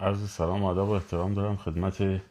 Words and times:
عرض 0.00 0.30
سلام 0.30 0.64
ادب 0.64 0.88
و 0.88 0.90
احترام 0.90 1.34
دارم 1.34 1.56
خدمت 1.56 2.22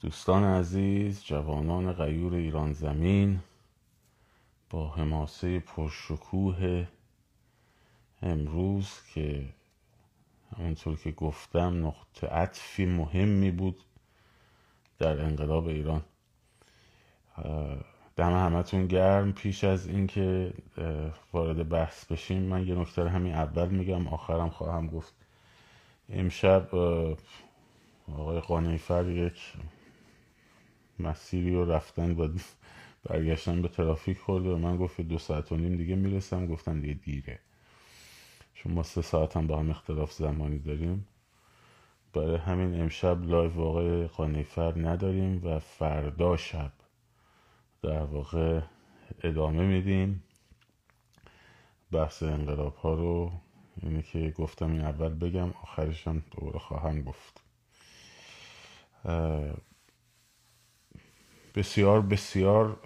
دوستان 0.00 0.44
عزیز 0.44 1.24
جوانان 1.24 1.92
غیور 1.92 2.34
ایران 2.34 2.72
زمین 2.72 3.40
با 4.70 4.88
حماسه 4.88 5.60
پرشکوه 5.60 6.86
امروز 8.22 8.90
که 9.14 9.48
همونطور 10.58 10.96
که 10.96 11.10
گفتم 11.10 11.86
نقطه 11.86 12.26
عطفی 12.26 12.86
مهمی 12.86 13.50
بود 13.50 13.84
در 14.98 15.20
انقلاب 15.20 15.66
ایران. 15.66 16.02
دم 18.16 18.32
همتون 18.32 18.86
گرم. 18.86 19.32
پیش 19.32 19.64
از 19.64 19.88
اینکه 19.88 20.54
وارد 21.32 21.68
بحث 21.68 22.04
بشیم 22.04 22.42
من 22.42 22.66
یه 22.66 22.74
نکته 22.74 23.08
همین 23.08 23.34
اول 23.34 23.68
میگم 23.68 24.08
آخرم 24.08 24.50
خواهم 24.50 24.86
گفت. 24.86 25.17
امشب 26.08 26.74
آقای 28.08 28.40
قانعی‌فرد 28.40 29.08
یک 29.08 29.52
مسیری 30.98 31.54
رو 31.54 31.72
رفتن 31.72 32.10
و 32.10 32.28
برگشتن 33.04 33.62
به 33.62 33.68
ترافیک 33.68 34.18
خورده 34.18 34.48
و 34.48 34.56
من 34.56 34.76
گفت 34.76 35.00
دو 35.00 35.18
ساعت 35.18 35.52
و 35.52 35.56
نیم 35.56 35.76
دیگه 35.76 35.94
می‌رسم. 35.94 36.46
گفتم 36.46 36.80
دیگه 36.80 36.94
دیره. 36.94 37.38
چون 38.54 38.72
ما 38.72 38.82
سه 38.82 39.02
ساعت 39.02 39.36
هم 39.36 39.46
با 39.46 39.58
هم 39.58 39.70
اختلاف 39.70 40.12
زمانی 40.12 40.58
داریم. 40.58 41.08
برای 42.12 42.36
همین 42.36 42.80
امشب 42.80 43.24
live 43.24 43.60
آقای 43.60 44.06
قانعی‌فرد 44.06 44.88
نداریم 44.88 45.46
و 45.46 45.58
فردا 45.58 46.36
شب 46.36 46.72
در 47.82 48.02
واقع 48.02 48.60
ادامه 49.22 49.66
میدیم. 49.66 50.22
بحث 51.92 52.22
انقلاب 52.22 52.76
ها 52.76 52.94
رو 52.94 53.32
اینه 53.82 54.02
که 54.02 54.30
گفتم 54.30 54.72
این 54.72 54.80
اول 54.80 55.14
بگم 55.14 55.50
آخرشم 55.62 56.22
دوباره 56.30 56.58
خواهم 56.58 57.02
گفت. 57.02 57.42
بسیار 61.54 62.00
بسیار 62.02 62.80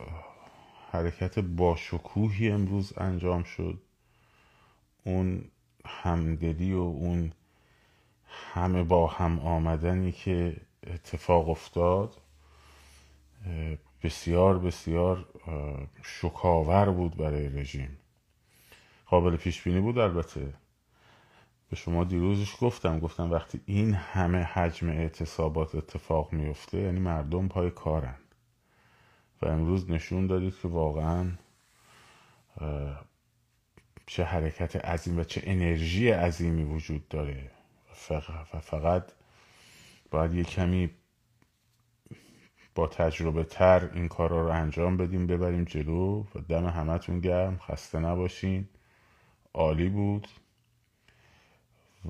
حرکت 0.93 1.39
باشکوهی 1.39 2.51
امروز 2.51 2.99
انجام 2.99 3.43
شد. 3.43 3.83
اون 5.05 5.45
همدلی 5.87 6.73
و 6.73 6.79
اون 6.81 7.33
همه 8.29 8.83
با 8.83 9.07
هم 9.07 9.41
آمدنی 9.41 10.13
که 10.13 10.57
اتفاق 10.87 11.49
افتاد 11.49 12.21
بسیار 14.03 14.59
بسیار 14.59 15.29
شکاور 16.03 16.91
بود 16.91 17.17
برای 17.17 17.49
رژیم. 17.49 17.99
قابل 19.07 19.37
پیش 19.37 19.63
بینی 19.63 19.81
بود 19.81 19.99
البته. 19.99 20.55
به 21.73 21.79
شما 21.79 22.05
دیروزش 22.05 22.57
گفتم 22.61 22.99
گفتم 22.99 23.31
وقتی 23.31 23.61
این 23.67 23.95
همه 23.95 24.39
حجم 24.39 24.89
اعتصابات 24.89 25.75
اتفاق 25.75 26.33
میفته 26.33 26.79
یعنی 26.79 27.01
مردم 27.01 27.49
پای 27.49 27.71
کارن. 27.71 28.15
و 29.43 29.49
امروز 29.49 29.91
نشون 29.91 30.27
دادید 30.27 30.55
که 30.63 30.69
واقعا 30.69 31.33
چه 34.07 34.25
حرکت 34.25 34.77
عظیم 34.77 35.19
و 35.19 35.25
چه 35.25 35.43
انرژی 35.45 36.11
عظیمی 36.11 36.65
وجود 36.65 37.09
داره. 37.09 37.51
و 38.11 38.61
فقط 38.61 39.13
باید 40.11 40.35
یه 40.35 40.45
کمی 40.45 40.91
با 42.75 42.87
تجربه 42.87 43.45
تر 43.45 43.91
این 43.95 44.09
کارا 44.09 44.43
رو 44.43 44.49
انجام 44.49 44.97
بدیم 44.97 45.27
ببریم 45.27 45.65
جلو 45.65 46.25
و 46.35 46.41
دم 46.49 46.67
همتون 46.67 47.21
گرم 47.21 47.59
خسته 47.59 47.99
نباشین. 47.99 48.69
عالی 49.55 49.89
بود. 49.89 50.29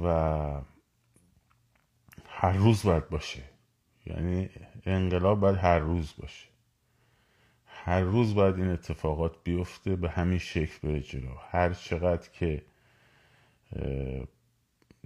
و 0.03 0.61
هر 2.27 2.53
روز 2.53 2.83
باید 2.83 3.09
باشه. 3.09 3.43
یعنی 4.07 4.51
انقلاب 4.87 5.41
باید 5.41 5.57
هر 5.57 5.79
روز 5.79 6.15
باشه. 6.19 6.49
هر 7.67 8.01
روز 8.01 8.35
باید 8.35 8.57
این 8.57 8.69
اتفاقات 8.69 9.33
بیفته 9.45 9.97
به 9.97 10.11
همین 10.11 10.39
شکل 10.39 10.89
به 10.89 11.01
جلو. 11.01 11.35
هر 11.51 11.73
چقدر 11.73 12.29
که 12.31 12.63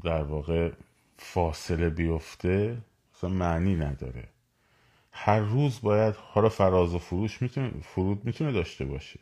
در 0.02 0.22
واقع 0.22 0.72
فاصله 1.18 1.90
بیفته 1.90 2.78
اصلا 3.14 3.30
معنی 3.30 3.76
نداره. 3.76 4.28
هر 5.12 5.40
روز 5.40 5.80
باید 5.80 6.14
حالا 6.14 6.48
فراز 6.48 6.94
و 6.94 6.98
فروش 6.98 7.42
می‌تونه 7.42 7.70
فرود 7.82 8.24
می‌تونه 8.24 8.52
داشته 8.52 8.84
باشه. 8.84 9.20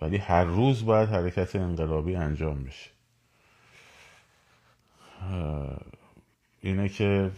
ولی 0.00 0.16
هر 0.16 0.44
روز 0.44 0.84
باید 0.84 1.08
حرکت 1.08 1.56
انقلابی 1.56 2.16
انجام 2.16 2.64
بشه. 2.64 2.90
اینه 6.60 6.88
که 6.88 7.30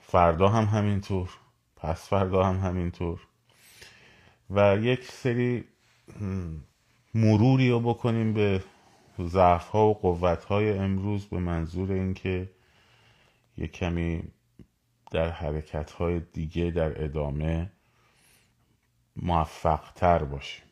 فردا 0.00 0.48
هم 0.48 0.64
همینطور 0.64 1.30
پس 1.76 2.08
فردا 2.08 2.44
هم 2.44 2.56
همینطور. 2.56 3.20
و 4.50 4.78
یک 4.80 5.04
سری 5.04 5.64
مروری 7.14 7.70
رو 7.70 7.80
بکنیم 7.80 8.32
به 8.32 8.64
ضعف 9.20 9.68
ها 9.68 9.86
و 9.86 9.94
قوت 9.94 10.44
های 10.44 10.78
امروز 10.78 11.26
به 11.26 11.38
منظور 11.38 11.92
اینکه 11.92 12.50
یک 13.58 13.72
کمی 13.72 14.22
در 15.10 15.30
حرکت 15.30 15.90
های 15.90 16.20
دیگه 16.20 16.70
در 16.70 17.04
ادامه 17.04 17.70
موفق 19.16 19.92
تر 19.94 20.24
باشیم. 20.24 20.64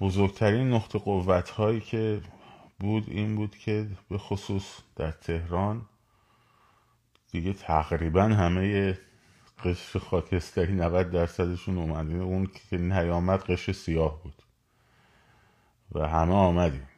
بزرگترین 0.00 0.70
نقطه 0.70 0.98
قوت 0.98 1.50
هایی 1.50 1.80
که 1.80 2.20
بود 2.80 3.04
این 3.10 3.36
بود 3.36 3.56
که 3.56 3.86
به 4.08 4.18
خصوص 4.18 4.78
در 4.96 5.10
تهران 5.10 5.86
دیگه 7.32 7.52
تقریبا 7.52 8.22
همه 8.22 8.98
قشر 9.64 9.98
خاکستری 9.98 10.72
90 10.72 11.10
درصدشون 11.10 11.78
اومده. 11.78 12.14
اون 12.14 12.46
که 12.70 12.78
نیامد 12.78 13.40
قشر 13.40 13.72
سیاه 13.72 14.22
بود. 14.22 14.42
و 15.92 16.08
همه 16.08 16.34
آمدیم. 16.34 16.88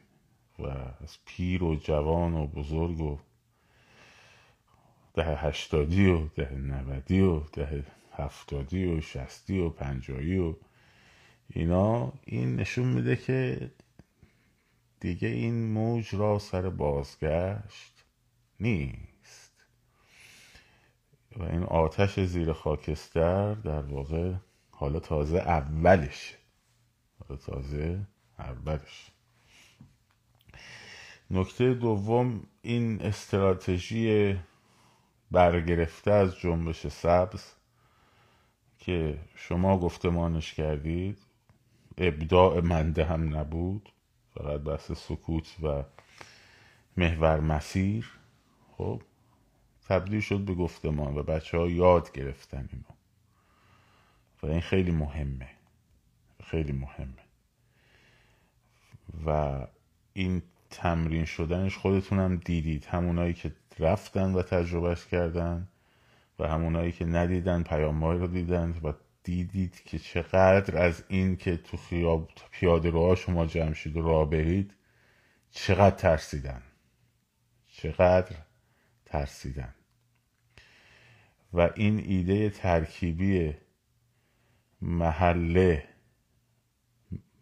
و 0.59 0.67
از 1.03 1.17
پیر 1.25 1.63
و 1.63 1.75
جوان 1.75 2.33
و 2.33 2.47
بزرگ 2.47 2.99
و 2.99 3.19
ده 5.13 5.35
هشتادی 5.35 6.07
و 6.07 6.27
ده 6.27 6.53
نودی 6.53 7.21
و 7.21 7.39
ده 7.39 7.85
هفتادی 8.13 8.85
و 8.85 9.01
شستی 9.01 9.59
و 9.59 9.69
پنجایی 9.69 10.37
و 10.37 10.55
اینا 11.49 12.13
این 12.25 12.55
نشون 12.55 12.87
میده 12.87 13.15
که 13.15 13.71
دیگه 15.03 15.27
این 15.27 15.71
موج 15.71 16.15
را 16.15 16.39
سر 16.39 16.69
بازگشت 16.69 18.03
نیست. 18.59 19.65
و 21.37 21.43
این 21.43 21.63
آتش 21.63 22.19
زیر 22.19 22.53
خاکستر 22.53 23.53
در 23.53 23.81
واقع 23.81 24.33
حالا 24.71 24.99
تازه 24.99 25.37
اولش. 25.37 26.37
حالا 27.19 27.41
تازه 27.41 28.07
اولش. 28.39 29.11
نکته 31.31 31.73
دوم 31.73 32.43
این 32.61 33.01
استراتژی 33.01 34.35
برگرفته 35.31 36.11
از 36.11 36.39
جنبش 36.39 36.87
سبز 36.87 37.43
که 38.79 39.19
شما 39.35 39.77
گفتمانش 39.79 40.53
کردید 40.53 41.17
ابداع 41.97 42.59
منده 42.59 43.05
هم 43.05 43.37
نبود. 43.37 43.92
فقط 44.33 44.61
بحث 44.61 44.91
سکوت 44.91 45.55
و 45.63 45.83
محور 46.97 47.39
مسیر 47.39 48.11
خب 48.77 49.01
تبدیل 49.87 50.19
شد 50.19 50.39
به 50.39 50.53
گفتمان 50.53 51.17
و 51.17 51.23
بچه 51.23 51.57
ها 51.57 51.67
یاد 51.67 52.11
گرفتن 52.11 52.69
اینو. 52.71 52.83
و 54.43 54.45
این 54.47 54.61
خیلی 54.61 54.91
مهمه 54.91 55.49
خیلی 56.43 56.71
مهمه. 56.71 57.23
و 59.25 59.59
این 60.13 60.41
تمرین 60.69 61.25
شدنش 61.25 61.77
خودتونم 61.77 62.35
دیدید. 62.35 62.85
همونایی 62.85 63.33
که 63.33 63.51
رفتن 63.79 64.33
و 64.33 64.41
تجربهش 64.41 65.05
کردن 65.05 65.67
و 66.39 66.47
همونایی 66.47 66.91
که 66.91 67.05
ندیدن 67.05 67.63
پیام 67.63 68.03
رو 68.03 68.27
دیدن 68.27 68.79
و 68.83 68.93
دیدید 69.23 69.83
که 69.83 69.99
چقدر 69.99 70.83
از 70.83 71.03
این 71.07 71.37
که 71.37 71.57
تو 71.57 71.77
خیاب 71.77 72.31
پیاده 72.51 72.89
روها 72.89 73.15
شما 73.15 73.45
جمع 73.45 73.73
شید 73.73 73.97
و 73.97 74.01
راه 74.01 74.29
برید 74.29 74.73
چقدر 75.51 75.95
ترسیدن. 75.95 76.61
چقدر 77.67 78.35
ترسیدن. 79.05 79.73
و 81.53 81.69
این 81.75 81.99
ایده 81.99 82.49
ترکیبی 82.49 83.53
محله 84.81 85.87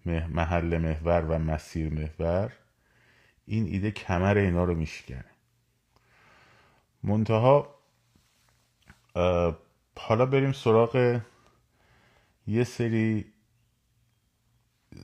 محل 0.06 0.78
محور 0.78 1.22
و 1.22 1.38
مسیر 1.38 1.94
محور 1.94 2.54
این 3.46 3.66
ایده 3.66 3.92
کمر 3.92 4.38
اینا 4.38 4.64
رو 4.64 4.76
میشکنه. 4.76 5.26
منتها 7.04 7.76
حالا 9.98 10.26
بریم 10.26 10.52
سراغ 10.52 11.22
یه 12.52 12.64
سری 12.64 13.26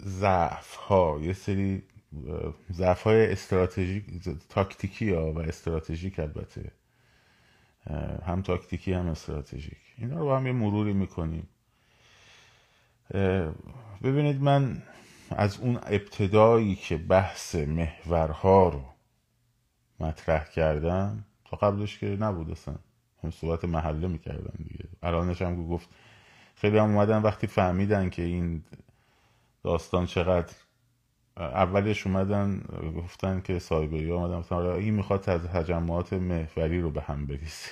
ضعف 0.06 0.76
ها 0.76 1.20
یه 1.22 1.34
سری 1.34 1.84
ضعف 2.72 3.04
های 3.04 3.32
استراتژیک 3.32 4.06
تاکتیکی 4.50 5.14
ها 5.14 5.34
و 5.34 5.40
استراتژیک 5.40 6.20
البته. 6.20 6.72
هم 8.26 8.42
تاکتیکی 8.42 8.94
هم 8.94 9.08
استراتژیک. 9.08 9.78
اینا 9.98 10.18
رو 10.20 10.26
با 10.26 10.38
هم 10.38 10.48
یه 10.48 10.54
مروری 10.54 10.94
می‌کنیم. 10.94 11.48
ببینید 14.04 14.42
من 14.42 14.84
از 15.30 15.60
اون 15.60 15.76
ابتدایی 15.76 16.76
که 16.76 16.98
بحث 16.98 17.56
محورها 17.56 18.70
رو 18.70 18.84
مطرح 20.00 20.50
کردم 20.50 21.26
تا 21.46 21.58
قبلش 21.58 22.00
که 22.00 22.06
نبود 22.06 22.52
اصلا. 22.52 22.76
هم 23.24 23.32
صحبت 23.32 23.66
محله 23.66 24.08
می‌کردن 24.08 24.64
دیگه. 24.64 24.86
الانش 25.04 25.42
هم 25.42 25.68
گفت 25.68 25.90
خیلی 26.62 26.78
هم 26.78 26.86
اومدن 26.86 27.22
وقتی 27.22 27.48
فهمیدن 27.48 28.10
که 28.10 28.22
این 28.22 28.64
داستان 29.64 30.06
چقدر 30.06 30.54
اولش 31.38 32.08
اومدن 32.08 32.62
گفتن 32.98 33.42
که 33.42 33.60
سایبری 33.60 34.12
اومدن 34.12 34.40
گفتن 34.40 34.56
آره، 34.56 34.74
این 34.74 34.94
می‌خواد 34.94 35.30
از 35.30 35.42
تجمعات 35.42 36.14
محوری 36.14 36.82
رو 36.82 36.92
به 36.92 37.02
هم 37.02 37.26
بریزه. 37.26 37.70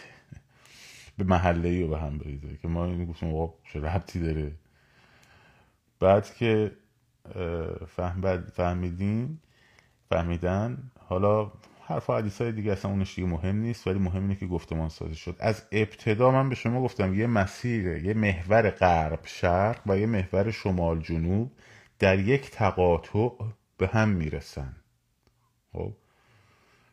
به 1.18 1.24
محله 1.24 1.70
ای 1.70 1.82
رو 1.82 1.88
به 1.88 2.00
هم 2.00 2.18
بریزه. 2.18 2.58
که 2.62 2.68
ما 2.68 2.86
این 2.86 3.06
گفتیم 3.06 3.50
چه 3.64 3.80
ربطی 3.80 4.20
داره؟ 4.20 4.52
بعد 6.00 6.36
که 6.36 6.72
فهمیدین 8.54 9.40
فهمیدن 10.10 10.92
حالا 11.00 11.52
حرف 11.88 12.10
حدیث 12.10 12.42
های 12.42 12.52
دیگه 12.52 12.72
اصلا 12.72 12.92
اونش 12.92 13.16
دیگه 13.16 13.28
مهم 13.28 13.56
نیست 13.56 13.88
ولی 13.88 14.00
مهم 14.00 14.22
اینه 14.22 14.36
که 14.36 14.48
گفتمان 14.48 14.90
سازی 14.90 15.16
شد. 15.16 15.36
از 15.40 15.64
ابتدا 15.72 16.32
من 16.32 16.50
به 16.50 16.56
شما 16.56 16.82
گفتم 16.82 17.14
یه 17.14 17.28
مسیر 17.28 17.88
یه 17.88 18.14
محور 18.14 18.70
غرب 18.70 19.20
شرق 19.24 19.82
و 19.86 19.98
یه 19.98 20.06
محور 20.06 20.52
شمال 20.52 21.00
جنوب 21.00 21.52
در 22.00 22.20
یک 22.20 22.52
تقاطع 22.52 23.30
به 23.78 23.88
هم 23.88 24.10
می‌رسن. 24.10 24.76
خب؟ 25.74 25.94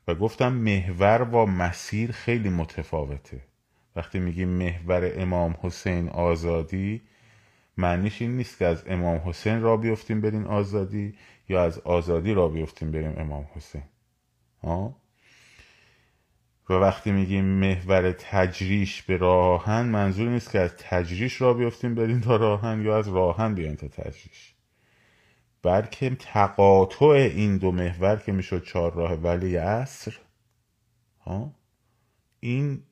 و 0.09 0.15
گفتم 0.15 0.53
محور 0.53 1.23
و 1.23 1.47
مسیر 1.47 2.13
خیلی 2.13 2.49
متفاوته. 2.49 3.43
وقتی 3.97 4.19
میگیم 4.19 4.49
محور 4.49 5.13
امام 5.17 5.57
حسین 5.63 6.09
آزادی 6.09 7.03
معنیش 7.77 8.23
این 8.23 8.37
نیست 8.37 8.59
که 8.59 8.67
از 8.67 8.85
امام 8.87 9.23
حسین 9.25 9.61
را 9.61 9.77
بیفتیم 9.77 10.21
برین 10.21 10.47
آزادی 10.47 11.15
یا 11.49 11.65
از 11.65 11.79
آزادی 11.79 12.35
را 12.35 12.49
بیفتیم 12.49 12.91
بریم 12.91 13.15
امام 13.19 13.49
حسین. 13.55 13.83
و 14.65 14.93
وقتی 16.69 17.13
میگیم 17.13 17.45
محور 17.45 18.13
تجریش 18.13 19.03
به 19.03 19.17
راهن 19.17 19.87
منظور 19.87 20.29
نیست 20.29 20.51
که 20.51 20.61
از 20.61 20.75
تجریش 20.79 21.41
را 21.41 21.55
بیفتیم 21.55 21.95
بریم 21.95 22.21
تا 22.21 22.37
راهن 22.37 22.83
یا 22.83 22.99
از 22.99 23.09
راهن 23.09 23.55
بیاین 23.55 23.77
تا 23.77 23.89
تجریش. 23.89 24.55
بلکه 25.63 26.11
تقاطع 26.11 27.05
این 27.05 27.57
دو 27.57 27.73
محور 27.73 28.17
که 28.17 28.33
می‌شد 28.33 28.65
چهار 28.65 28.95
راه 28.95 29.13
ولی 29.13 29.57
اصر 29.57 30.15
ها؟ 31.21 31.55
این 32.41 32.83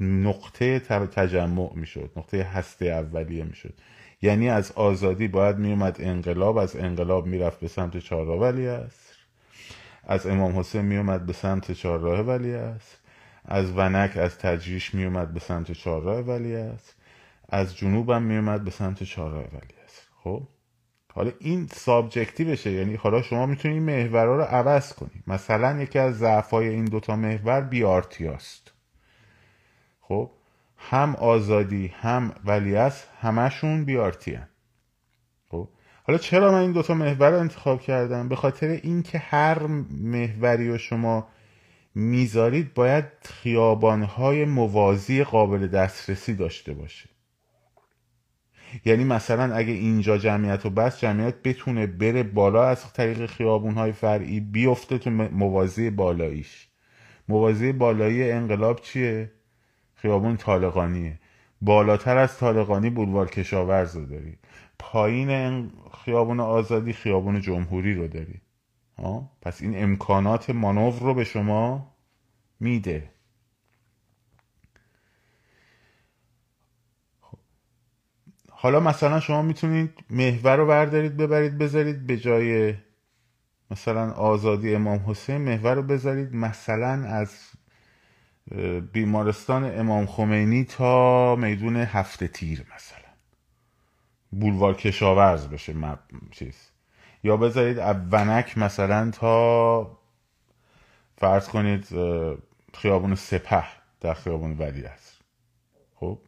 نقطه 0.00 0.78
تجمع 0.78 1.72
می‌شد 1.74 2.10
نقطه 2.16 2.42
هسته 2.42 2.86
اولیه 2.86 3.44
می‌شد. 3.44 3.74
یعنی 4.22 4.48
از 4.48 4.72
آزادی 4.72 5.28
باید 5.28 5.56
میومد 5.56 5.96
انقلاب 6.00 6.56
از 6.56 6.76
انقلاب 6.76 7.26
می‌رفت 7.26 7.60
به 7.60 7.68
سمت 7.68 7.96
چهارراه 7.96 8.38
ولی 8.38 8.66
است 8.66 9.13
از 10.06 10.26
امام 10.26 10.58
حسین 10.58 10.82
میومد 10.82 11.26
به 11.26 11.32
سمت 11.32 11.72
چهارراه 11.72 12.20
ولی 12.20 12.54
است. 12.54 12.98
از 13.44 13.70
ونک 13.70 14.16
از 14.16 14.38
تجریش 14.38 14.94
میومد 14.94 15.34
به 15.34 15.40
سمت 15.40 15.72
چهارراه 15.72 16.20
ولی 16.20 16.56
است. 16.56 16.94
از 17.48 17.76
جنوبم 17.76 18.22
میومد 18.22 18.64
به 18.64 18.70
سمت 18.70 19.02
چهارراه 19.02 19.44
ولی 19.44 19.74
است. 19.84 20.08
خب؟ 20.24 20.42
حالا 21.14 21.32
این 21.38 21.66
سابجکتی 21.66 22.44
بشه 22.44 22.70
یعنی 22.72 22.94
حالا 22.94 23.22
شما 23.22 23.46
می‌تونید 23.46 23.88
این 23.88 24.04
محورها 24.04 24.36
رو 24.36 24.42
عوض 24.42 24.92
کنید 24.92 25.22
مثلا 25.26 25.82
یکی 25.82 25.98
از 25.98 26.18
ضعفای 26.18 26.68
این 26.68 26.84
دوتا 26.84 27.16
محور 27.16 27.60
بیارتیاست 27.60 28.72
خب؟ 30.00 30.30
هم 30.76 31.16
آزادی 31.16 31.86
هم 31.86 32.32
ولیعصر 32.44 33.06
همشون 33.20 33.84
بیارتی 33.84 34.34
هن. 34.34 34.48
حالا 36.06 36.18
چرا 36.18 36.52
من 36.52 36.58
این 36.60 36.72
دوتا 36.72 36.94
محور 36.94 37.30
رو 37.30 37.38
انتخاب 37.38 37.80
کردم؟ 37.80 38.28
به 38.28 38.36
خاطر 38.36 38.68
اینکه 38.68 39.18
هر 39.18 39.66
محوری 39.90 40.68
رو 40.68 40.78
شما 40.78 41.28
می‌ذارید 41.94 42.74
باید 42.74 43.04
خیابانهای 43.24 44.44
موازی 44.44 45.24
قابل 45.24 45.66
دسترسی 45.66 46.34
داشته 46.34 46.72
باشه. 46.72 47.08
یعنی 48.84 49.04
مثلا 49.04 49.54
اگه 49.54 49.72
اینجا 49.72 50.18
جمعیت 50.18 50.66
و 50.66 50.70
بس 50.70 51.00
جمعیت 51.00 51.34
بتونه 51.42 51.86
بره 51.86 52.22
بالا 52.22 52.64
از 52.64 52.92
طریق 52.92 53.26
خیابونهای 53.26 53.92
فرعی 53.92 54.40
بیفته 54.40 54.98
تو 54.98 55.10
موازی 55.10 55.90
بالاییش. 55.90 56.68
موازی 57.28 57.72
بالایی 57.72 58.30
انقلاب 58.30 58.80
چیه؟ 58.80 59.32
خیابون 59.94 60.36
طالقانیه. 60.36 61.18
بالاتر 61.62 62.16
از 62.16 62.38
طالقانی 62.38 62.90
بولوار 62.90 63.30
کشاورز 63.30 63.96
رو 63.96 64.06
داری. 64.06 64.38
پایین 64.78 65.70
خیابون 66.04 66.40
آزادی 66.40 66.92
خیابون 66.92 67.40
جمهوری 67.40 67.94
رو 67.94 68.08
داری 68.08 68.40
ها؟ 68.98 69.30
پس 69.42 69.62
این 69.62 69.82
امکانات 69.82 70.50
مانور 70.50 70.98
رو 71.00 71.14
به 71.14 71.24
شما 71.24 71.94
میده 72.60 73.10
خب. 77.20 77.38
حالا 78.50 78.80
مثلا 78.80 79.20
شما 79.20 79.42
می‌تونید 79.42 79.90
محور 80.10 80.56
رو 80.56 80.66
بردارید 80.66 81.16
ببرید 81.16 81.58
بذارید 81.58 82.06
به 82.06 82.16
جای 82.16 82.74
مثلا 83.70 84.12
آزادی 84.12 84.74
امام 84.74 85.04
حسین 85.06 85.36
محور 85.36 85.74
رو 85.74 85.82
بذارید 85.82 86.34
مثلا 86.34 87.04
از 87.06 87.38
بیمارستان 88.92 89.78
امام 89.78 90.06
خمینی 90.06 90.64
تا 90.64 91.36
میدون 91.36 91.76
هفته 91.76 92.28
تیر 92.28 92.66
مثلا 92.76 93.03
بولوار 94.40 94.74
کشاورز 94.74 95.48
بشه 95.48 95.72
مب... 95.72 95.98
چیز. 96.30 96.70
یا 97.24 97.36
بذارید 97.36 97.78
ونک 98.12 98.58
مثلا 98.58 99.10
تا 99.10 99.98
فرض 101.18 101.48
کنید 101.48 101.86
خیابون 102.74 103.14
سپه 103.14 103.64
در 104.00 104.14
خیابون 104.14 104.58
ولی 104.58 104.84
است. 104.84 105.20
خب؟ 105.94 106.18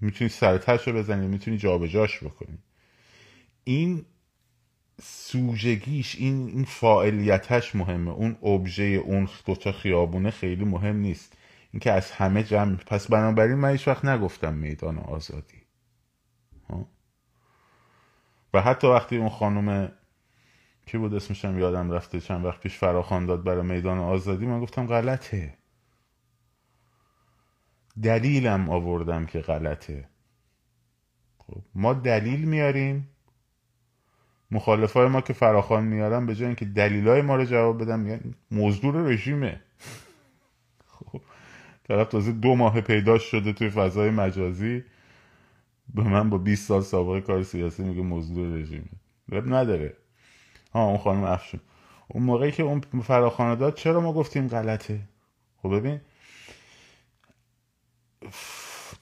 می‌تونید 0.00 0.32
سرتش 0.32 0.88
رو 0.88 0.94
بزنید 0.94 1.30
می‌تونید 1.30 1.60
جابجاش 1.60 2.24
بکنید 2.24 2.58
این 3.64 4.04
سوژگیش 5.02 6.16
این 6.16 6.48
این 6.48 6.64
فاعلیتش 6.64 7.74
مهمه. 7.74 8.10
اون 8.10 8.36
ابژه 8.42 8.84
اون 8.84 9.28
دوتا 9.46 9.72
خیابونه 9.72 10.30
خیلی 10.30 10.64
مهم 10.64 10.96
نیست. 10.96 11.36
اینکه 11.72 11.92
از 11.92 12.10
همه 12.10 12.42
جمع 12.42 12.76
پس 12.76 13.06
بنابراین 13.10 13.54
من 13.54 13.70
هیچ 13.70 13.88
وقت 13.88 14.04
نگفتم 14.04 14.54
میدان 14.54 14.98
آزادی. 14.98 15.65
و 18.56 18.60
حتی 18.60 18.86
وقتی 18.86 19.16
اون 19.16 19.28
خانم 19.28 19.92
کی 20.86 20.98
بود 20.98 21.14
اسمشم 21.14 21.58
یادم 21.58 21.90
رفته؟ 21.90 22.20
چند 22.20 22.44
وقت 22.44 22.60
پیش 22.60 22.78
فراخان 22.78 23.26
داد 23.26 23.44
برای 23.44 23.62
میدان 23.62 23.98
آزادی. 23.98 24.46
من 24.46 24.60
گفتم 24.60 24.86
غلطه. 24.86 25.54
دلیلم 28.02 28.70
آوردم 28.70 29.26
که 29.26 29.40
غلطه. 29.40 30.08
خب 31.38 31.62
ما 31.74 31.94
دلیل 31.94 32.44
میاریم. 32.44 33.08
مخالفای 34.50 35.08
ما 35.08 35.20
که 35.20 35.32
فراخان 35.32 35.84
میارن 35.84 36.26
به 36.26 36.34
جای 36.34 36.46
اینکه 36.46 36.64
دلیلای 36.64 37.22
ما 37.22 37.36
رو 37.36 37.44
جواب 37.44 37.82
بدم 37.82 38.00
میگن 38.00 38.34
مزدور 38.50 38.94
رژیمه. 38.94 39.60
خب 40.86 41.20
طرف 41.88 42.08
تازه 42.08 42.32
دو 42.32 42.54
ماه 42.54 42.80
پیداش 42.80 43.22
شده 43.22 43.52
توی 43.52 43.70
فضای 43.70 44.10
مجازی. 44.10 44.84
به 45.94 46.02
من 46.02 46.30
با 46.30 46.38
20 46.38 46.68
سال 46.68 46.82
سابقه 46.82 47.20
کار 47.20 47.42
سیاسی 47.42 47.82
میگه 47.82 48.02
مزدور 48.02 48.58
رژیمه 48.58 48.88
رب 49.28 49.54
نداره. 49.54 49.96
ها 50.72 50.84
اون 50.84 50.98
خانم 50.98 51.24
افشون 51.24 51.60
اون 52.08 52.22
موقعی 52.22 52.52
که 52.52 52.62
اون 52.62 52.80
فراخانه 52.80 53.56
داد 53.56 53.74
چرا 53.74 54.00
ما 54.00 54.12
گفتیم 54.12 54.48
غلطه؟ 54.48 55.00
خب 55.62 55.76
ببین 55.76 56.00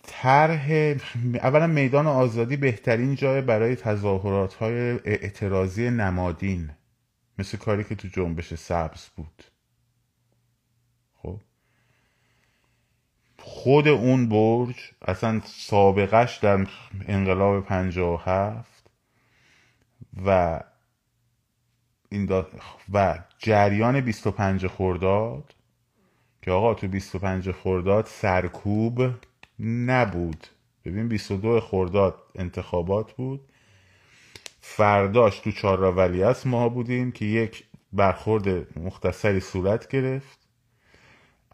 طرح 0.02 0.96
اولا 1.42 1.66
میدان 1.66 2.06
آزادی 2.06 2.56
بهترین 2.56 3.14
جای 3.14 3.40
برای 3.40 3.76
تظاهرات 3.76 4.54
های 4.54 4.90
اعتراضی 5.04 5.90
نمادین. 5.90 6.70
مثل 7.38 7.58
کاری 7.58 7.84
که 7.84 7.94
تو 7.94 8.08
جنبش 8.08 8.54
سبز 8.54 9.08
بود. 9.16 9.44
خود 13.46 13.88
اون 13.88 14.28
برج 14.28 14.74
اصلا 15.02 15.40
سابقش 15.44 16.36
در 16.36 16.66
انقلاب 17.08 17.64
و 17.70 18.16
هفت 18.16 18.90
و 20.26 20.60
این 22.08 22.44
و 22.92 23.18
جریان 23.38 24.00
25 24.00 24.66
خرداد 24.66 25.54
که 26.42 26.50
آقا 26.50 26.74
تو 26.74 26.88
25 26.88 27.50
خرداد 27.50 28.06
سرکوب 28.06 29.02
نبود. 29.60 30.46
ببین 30.84 31.08
22 31.08 31.60
خرداد 31.60 32.14
انتخابات 32.34 33.12
بود. 33.12 33.40
فرداش 34.60 35.38
تو 35.38 35.52
چهار 35.52 35.80
ولیعصر 35.80 36.48
ما 36.48 36.68
بودیم 36.68 37.12
که 37.12 37.24
یک 37.24 37.64
برخورد 37.92 38.78
مختصری 38.78 39.40
صورت 39.40 39.88
گرفت. 39.88 40.43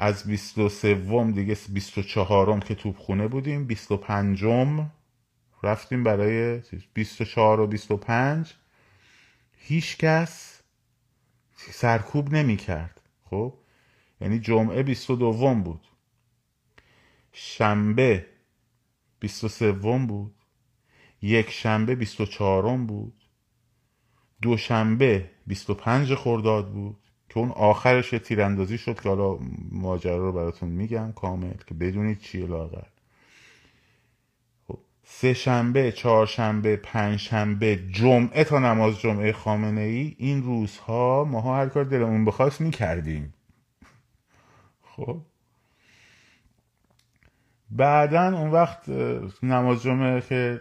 از 0.03 0.25
23 0.25 0.95
دیگه 1.33 1.57
24 1.71 2.61
که 2.61 2.75
توپخونه 2.75 3.29
بودیم 3.29 3.67
25 3.67 4.45
رفتیم 5.63 6.05
برای 6.05 6.61
24 6.95 7.61
و 7.61 7.67
25 7.67 8.55
هیچ 9.57 9.97
کس 9.97 10.63
سرکوب 11.57 12.35
نمی 12.35 12.57
کرد 12.57 13.01
خب؟ 13.25 13.55
یعنی 14.21 14.39
جمعه 14.39 14.83
22 14.83 15.55
بود. 15.55 15.87
شنبه 17.33 18.27
23 19.21 19.73
بود. 19.73 20.35
یک 21.23 21.51
شنبه 21.51 21.95
24 21.95 22.77
بود. 22.77 23.25
دوشنبه 24.43 25.31
25 25.47 26.15
خرداد 26.15 26.73
بود. 26.73 27.10
که 27.31 27.39
اون 27.39 27.49
آخرش 27.49 28.11
تیراندازی 28.11 28.79
شد 28.79 29.01
که 29.01 29.09
حالا 29.09 29.39
ماجرا 29.73 30.17
رو 30.17 30.33
براتون 30.33 30.69
میگم 30.69 31.13
کامل 31.13 31.55
که 31.67 31.75
بدونید 31.75 32.19
چیه 32.19 32.47
لاغر 32.47 32.87
خب 34.69 34.79
سه 35.05 35.35
شنبه 35.35 35.93
چهار 35.93 36.27
شنبه 36.27 36.77
پنج 36.77 37.19
شنبه 37.19 37.77
جمعه 37.77 38.45
تا 38.45 38.59
نماز 38.59 38.99
جمعه 38.99 39.33
خامنه 39.33 39.81
ای 39.81 40.17
این 40.19 40.43
روزها 40.43 41.25
ماها 41.25 41.57
هر 41.57 41.69
کار 41.69 41.85
دلمون 41.85 42.25
بخواست 42.25 42.61
می‌کردیم. 42.61 43.35
خب. 44.83 45.21
بعدا 47.71 48.39
اون 48.39 48.51
وقت 48.51 48.89
نماز 49.43 49.83
جمعه 49.83 50.21
که 50.21 50.61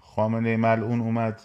خامنه 0.00 0.56
ملعون 0.56 1.00
اومد 1.00 1.40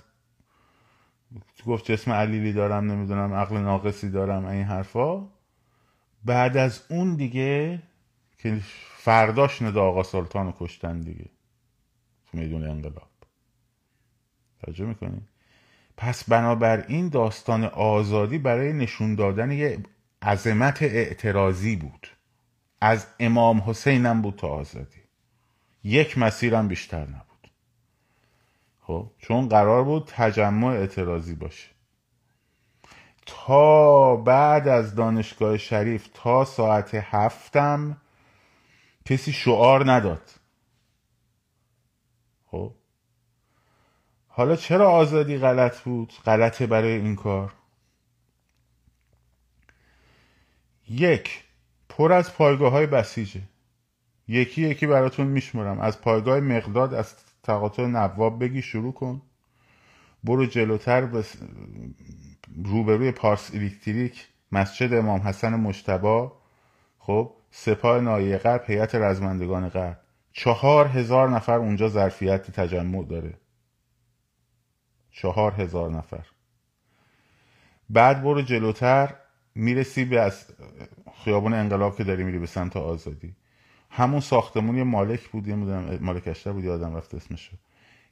گفت 1.67 1.91
جسم 1.91 2.11
علیلی 2.11 2.53
دارم 2.53 2.91
نمی‌دونم 2.91 3.33
عقل 3.33 3.57
ناقصی 3.57 4.09
دارم 4.09 4.45
این 4.45 4.63
حرفا. 4.63 5.27
بعد 6.25 6.57
از 6.57 6.83
اون 6.89 7.15
دیگه 7.15 7.81
که 8.37 8.61
فرداش 8.97 9.61
ندا 9.61 9.83
آقا 9.83 10.03
سلطان 10.03 10.45
رو 10.45 10.53
کشتن 10.59 11.01
دیگه. 11.01 11.25
تو 12.31 12.37
میدون 12.37 12.67
انقلاب. 12.67 13.09
توجه 14.63 14.85
می‌کنی؟ 14.85 15.21
پس 15.97 16.29
بنابراین 16.29 17.09
داستان 17.09 17.63
آزادی 17.63 18.37
برای 18.37 18.73
نشون 18.73 19.15
دادن 19.15 19.51
یه 19.51 19.83
عظمت 20.21 20.81
اعتراضی 20.81 21.75
بود. 21.75 22.07
از 22.81 23.07
امام 23.19 23.63
حسین 23.65 24.05
هم 24.05 24.21
بود 24.21 24.35
تا 24.35 24.47
آزادی. 24.47 25.01
یک 25.83 26.17
مسیرم 26.17 26.67
بیشتر 26.67 27.01
نبود. 27.01 27.28
خب 28.89 29.11
چون 29.17 29.47
قرار 29.47 29.83
بود 29.83 30.03
تجمع 30.07 30.67
اعتراضی 30.67 31.35
باشه. 31.35 31.69
تا 33.25 34.15
بعد 34.15 34.67
از 34.67 34.95
دانشگاه 34.95 35.57
شریف 35.57 36.09
تا 36.13 36.45
ساعت 36.45 36.95
هفتم 36.95 37.97
کسی 39.05 39.31
شعار 39.31 39.91
نداد. 39.91 40.31
خب؟ 42.45 42.73
حالا 44.27 44.55
چرا 44.55 44.91
آزادی 44.91 45.37
غلط 45.37 45.79
بود؟ 45.79 46.13
غلطه 46.25 46.67
برای 46.67 46.91
این 46.91 47.15
کار. 47.15 47.53
یک 50.89 51.43
پر 51.89 52.13
از 52.13 52.33
پایگاه 52.33 52.71
های 52.71 52.85
بسیجه. 52.85 53.41
یکی 54.27 54.61
یکی 54.61 54.87
براتون 54.87 55.27
میشمرم 55.27 55.79
از 55.79 56.01
پایگاه 56.01 56.39
مقداد 56.39 56.93
از 56.93 57.28
تقاطع 57.43 57.85
نواب 57.85 58.43
بگی 58.43 58.61
شروع 58.61 58.93
کن. 58.93 59.21
برو 60.23 60.45
جلوتر 60.45 61.05
به 61.05 61.23
روبروی 62.65 63.11
پارس 63.11 63.51
الکتریک 63.53 64.27
مسجد 64.51 64.93
امام 64.93 65.19
حسن 65.19 65.55
مشتبا 65.55 66.39
خب 66.99 67.33
سپاه 67.51 68.01
نایه 68.01 68.37
غرب 68.37 68.63
هیئت 68.67 68.95
رزمندگان 68.95 69.69
غرب. 69.69 69.99
چهار 70.31 70.87
هزار 70.87 71.29
نفر 71.29 71.57
اونجا 71.57 71.87
ظرفیت 71.87 72.51
تجمع 72.51 73.03
داره. 73.03 73.37
چهار 75.11 75.51
هزار 75.51 75.91
نفر. 75.91 76.25
بعد 77.89 78.23
برو 78.23 78.41
جلوتر 78.41 79.15
می‌رسی 79.55 80.05
به 80.05 80.19
از 80.19 80.45
خیابون 81.23 81.53
انقلاب 81.53 81.95
که 81.97 82.03
داری 82.03 82.23
میری 82.23 82.39
به 82.39 82.45
سمت 82.45 82.77
آزادی. 82.77 83.35
همون 83.89 84.19
ساختمون 84.19 84.77
یه 84.77 84.83
مالک 84.83 85.27
بود 85.29 85.47
یه 85.47 85.55
مالک 86.01 86.27
اشتر 86.27 86.51
بود 86.51 86.63
یادم 86.63 86.95
رفت 86.95 87.15
اسمشو 87.15 87.51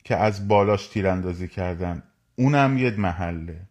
که 0.04 0.16
از 0.16 0.48
بالاش 0.48 0.88
تیراندازی 0.88 1.48
کردن. 1.48 2.04
اونم 2.36 2.78
یه 2.78 2.92
محله. 2.92 3.62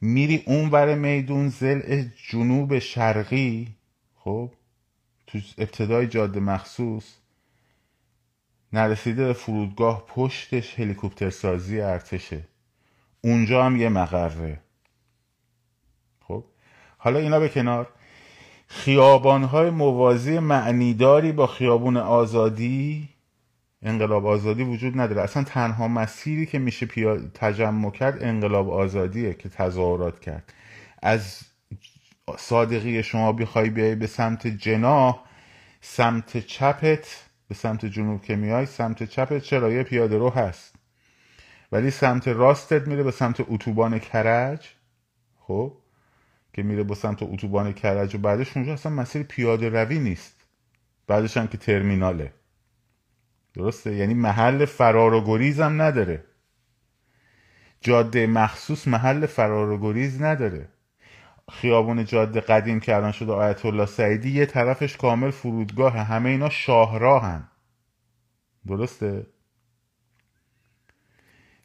میری 0.00 0.42
اون 0.46 0.70
ور 0.70 0.94
میدون 0.94 1.48
زل 1.48 2.04
جنوب 2.28 2.78
شرقی 2.78 3.68
خب؟ 4.16 4.52
تو 5.26 5.38
ابتدای 5.58 6.06
جاده 6.06 6.40
مخصوص 6.40 7.14
نرسیده 8.72 9.26
به 9.26 9.32
فرودگاه 9.32 10.06
پشتش 10.06 10.80
هلیکوپتر 10.80 11.30
سازی 11.30 11.80
ارتشه. 11.80 12.44
اونجا 13.20 13.64
هم 13.64 13.76
یه 13.76 13.88
مقره. 13.88 14.60
خب؟ 16.20 16.44
حالا 16.98 17.18
اینا 17.18 17.40
به 17.40 17.48
کنار. 17.48 17.88
خیابانهای 18.66 19.70
موازی 19.70 20.38
معنیداری 20.38 21.32
با 21.32 21.46
خیابون 21.46 21.96
آزادی؟ 21.96 23.08
انقلاب 23.82 24.26
آزادی 24.26 24.62
وجود 24.62 25.00
نداره. 25.00 25.22
اصلا 25.22 25.44
تنها 25.44 25.88
مسیری 25.88 26.46
که 26.46 26.58
میشه 26.58 26.86
تجمع 27.34 27.90
کرد 27.90 28.22
انقلاب 28.22 28.70
آزادیه 28.70 29.34
که 29.34 29.48
تظاهرات 29.48 30.20
کرد. 30.20 30.52
از 31.02 31.40
صادقی 32.38 33.02
شما 33.02 33.32
بخوای 33.32 33.70
بیای 33.70 33.94
به 33.94 34.06
سمت 34.06 34.46
جناح 34.46 35.20
سمت 35.80 36.46
چپت 36.46 37.24
به 37.48 37.54
سمت 37.54 37.86
جنوب 37.86 38.22
که 38.22 38.36
میای 38.36 38.66
سمت 38.66 39.02
چپت 39.02 39.42
چرا؟ 39.42 39.72
یه 39.72 39.82
پیاده 39.82 40.18
رو 40.18 40.30
هست. 40.30 40.74
ولی 41.72 41.90
سمت 41.90 42.28
راستت 42.28 42.88
میره 42.88 43.02
به 43.02 43.10
سمت 43.10 43.40
اتوبان 43.48 43.98
کرج. 43.98 44.68
خب؟ 45.40 45.72
که 46.56 46.62
میره 46.62 46.82
با 46.82 46.94
سمت 46.94 47.22
اتوبان 47.22 47.72
کرج 47.72 48.14
و 48.14 48.18
بعدش 48.18 48.56
اونجا 48.56 48.72
اصلا 48.72 48.92
مسیر 48.92 49.22
پیاده 49.22 49.68
روی 49.68 49.98
نیست. 49.98 50.44
بعدش 51.06 51.36
هم 51.36 51.46
که 51.46 51.58
ترمیناله. 51.58 52.32
درسته؟ 53.54 53.94
یعنی 53.94 54.14
محل 54.14 54.64
فرار 54.64 55.14
و 55.14 55.24
گریز 55.24 55.60
هم 55.60 55.82
نداره. 55.82 56.24
جاده 57.80 58.26
مخصوص 58.26 58.88
محل 58.88 59.26
فرار 59.26 59.70
و 59.70 59.78
گریز 59.78 60.22
نداره. 60.22 60.68
خیابون 61.52 62.04
جاده 62.04 62.40
قدیم 62.40 62.80
که 62.80 62.96
الان 62.96 63.12
شده 63.12 63.32
آیت 63.32 63.66
الله 63.66 63.86
سعیدی 63.86 64.30
یه 64.30 64.46
طرفش 64.46 64.96
کامل 64.96 65.30
فرودگاه 65.30 65.92
همه 65.92 66.28
اینا 66.30 66.48
شاهراهن. 66.48 67.48
درسته؟ 68.66 69.26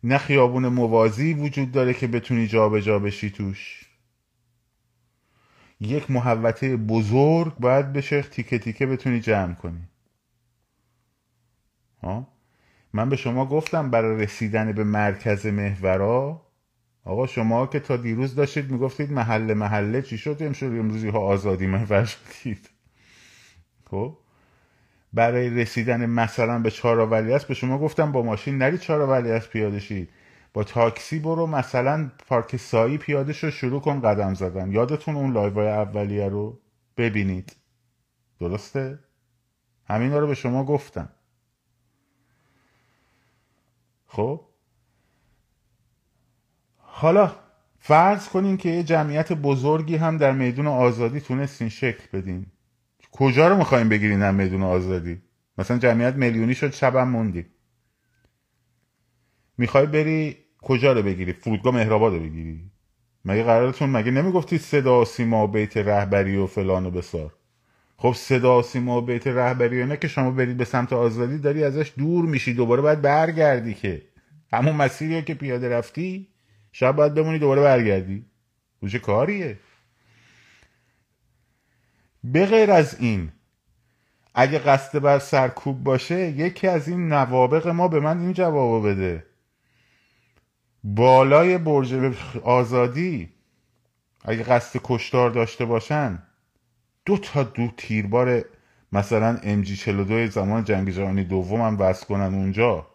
نه 0.03 0.17
خیابون 0.17 0.67
موازی 0.67 1.33
وجود 1.33 1.71
داره 1.71 1.93
که 1.93 2.07
بتونی 2.07 2.47
جابجا 2.47 2.79
جا 2.81 2.99
بشی 2.99 3.29
توش. 3.29 3.90
یک 5.81 6.11
محوطه 6.11 6.77
بزرگ 6.77 7.55
باید 7.59 7.93
بشه 7.93 8.21
تیکه 8.21 8.59
تیکه 8.59 8.85
بتونی 8.85 9.19
جمع 9.19 9.53
کنی. 9.53 9.87
ها؟ 12.03 12.27
من 12.93 13.09
به 13.09 13.15
شما 13.15 13.45
گفتم 13.45 13.91
برای 13.91 14.23
رسیدن 14.23 14.71
به 14.71 14.83
مرکز 14.83 15.45
محورا 15.45 16.41
آقا 17.05 17.27
شما 17.27 17.67
که 17.67 17.79
تا 17.79 17.97
دیروز 17.97 18.35
داشتید 18.35 18.71
می‌گفتید 18.71 19.11
محله 19.11 19.53
محله 19.53 20.01
چی 20.01 20.17
شد؟ 20.17 20.37
امشب 20.39 20.67
امروزی 20.67 21.09
ها 21.09 21.19
آزادی 21.19 21.67
محور 21.67 22.05
شدید. 22.05 22.69
خب؟ 23.91 24.17
برای 25.13 25.49
رسیدن 25.49 26.05
مثلا 26.05 26.59
به 26.59 26.71
چهار 26.71 27.13
است 27.13 27.47
به 27.47 27.53
شما 27.53 27.77
گفتم 27.77 28.11
با 28.11 28.21
ماشین 28.21 28.57
نرید 28.57 28.79
چهار 28.79 29.11
است 29.11 29.49
پیاده 29.49 29.79
شید. 29.79 30.09
با 30.53 30.63
تاکسی 30.63 31.19
برو 31.19 31.47
مثلا 31.47 32.11
پارک 32.27 32.57
سایی 32.57 32.97
پیاده 32.97 33.33
شو 33.33 33.49
شروع 33.49 33.81
کن 33.81 34.01
قدم 34.01 34.33
زدن. 34.33 34.71
یادتون 34.71 35.15
اون 35.15 35.33
لایوهای 35.33 35.67
اولیه 35.67 36.29
رو 36.29 36.59
ببینید. 36.97 37.55
درسته؟ 38.39 38.99
همین 39.85 40.13
رو 40.13 40.27
به 40.27 40.35
شما 40.35 40.63
گفتم. 40.63 41.09
خب؟ 44.07 44.41
حالا 46.77 47.31
فرض 47.79 48.29
کنین 48.29 48.57
که 48.57 48.69
یه 48.69 48.83
جمعیت 48.83 49.33
بزرگی 49.33 49.95
هم 49.95 50.17
در 50.17 50.31
میدون 50.31 50.67
آزادی 50.67 51.19
تونستین 51.19 51.69
شکل 51.69 52.19
بدین. 52.19 52.45
کجا 53.11 53.47
رو 53.47 53.57
می‌خوایم 53.57 53.89
بگیرین 53.89 54.19
در 54.19 54.31
میدون 54.31 54.63
آزادی؟ 54.63 55.21
مثلا 55.57 55.77
جمعیت 55.77 56.15
میلیونی 56.15 56.55
شد 56.55 56.73
شبم 56.73 57.07
موندی 57.07 57.45
می‌خوای 59.57 59.85
بری 59.85 60.37
کجا 60.61 60.93
رو 60.93 61.01
بگیری؟ 61.01 61.33
فرودگاه 61.33 61.73
مهرآباد 61.73 62.13
رو 62.13 62.19
بگیری؟ 62.19 62.71
مگه 63.25 63.43
قرارتون 63.43 63.89
مگه 63.89 64.11
نمی‌گفتی 64.11 64.57
صدا 64.57 65.05
سیما 65.05 65.47
بیت 65.47 65.77
رهبری 65.77 66.37
و 66.37 66.47
فلان 66.47 66.85
و 66.85 66.91
بسار؟ 66.91 67.33
خب 67.97 68.13
صدا 68.13 68.61
سیما 68.61 69.01
بیت 69.01 69.27
رهبری 69.27 69.81
و 69.81 69.85
نه 69.85 69.97
که 69.97 70.07
شما 70.07 70.31
برید 70.31 70.57
به 70.57 70.65
سمت 70.65 70.93
آزادی 70.93 71.37
داری 71.37 71.63
ازش 71.63 71.91
دور 71.97 72.25
میشی 72.25 72.53
دوباره 72.53 72.81
باید 72.81 73.01
برگردی 73.01 73.73
که. 73.73 74.01
همون 74.53 74.75
مسیریه 74.75 75.21
که 75.21 75.33
پیاده 75.33 75.69
رفتی 75.69 76.27
شب 76.71 76.95
باید 76.95 77.13
بمونی 77.13 77.39
دوباره 77.39 77.61
برگردی. 77.61 78.25
چه 78.91 78.99
کاریه؟ 78.99 79.57
به 82.23 82.45
غیر 82.45 82.71
از 82.71 82.99
این 82.99 83.31
اگه 84.33 84.59
قصد 84.59 84.99
بر 84.99 85.19
سرکوب 85.19 85.83
باشه 85.83 86.29
یکی 86.29 86.67
از 86.67 86.87
این 86.87 87.07
نوابق 87.13 87.67
ما 87.67 87.87
به 87.87 87.99
من 87.99 88.19
این 88.21 88.33
جوابو 88.33 88.81
بده. 88.81 89.25
بالای 90.83 91.57
برج 91.57 91.93
آزادی 92.43 93.29
اگه 94.25 94.43
قصد 94.43 94.79
کشتار 94.83 95.29
داشته 95.29 95.65
باشن 95.65 96.23
دو 97.05 97.17
تا 97.17 97.43
دو 97.43 97.67
تیربار 97.77 98.45
مثلا 98.91 99.39
ام 99.43 99.61
جی 99.61 99.75
42 99.75 100.27
زمان 100.27 100.63
جنگ 100.63 100.89
جهانی 100.89 101.23
دوم 101.23 101.61
هم 101.61 101.79
وصل 101.79 102.05
کنن 102.05 102.33
اونجا 102.33 102.87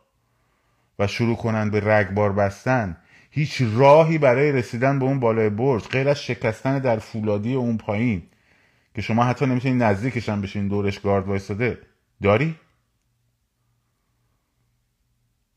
و 0.99 1.07
شروع 1.07 1.37
کنن 1.37 1.71
به 1.71 1.81
رگبار 1.81 2.33
بستن 2.33 2.97
هیچ 3.31 3.62
راهی 3.75 4.19
برای 4.19 4.52
رسیدن 4.52 4.99
به 4.99 5.05
اون 5.05 5.21
بالای 5.21 5.50
برج 5.50 5.88
غیر 5.88 6.09
از 6.09 6.23
شکستن 6.23 6.78
در 6.78 6.99
فولادی 6.99 7.55
اون 7.55 7.76
پایین 7.76 8.23
که 8.95 9.02
شما 9.02 9.25
حتی 9.25 9.47
نمی‌تونید 9.47 9.83
نزدیکش 9.83 10.28
هم 10.28 10.40
بشین 10.40 10.69
دورش 10.69 10.99
گارد 10.99 11.26
وایستاده. 11.26 11.78
داری؟ 12.23 12.57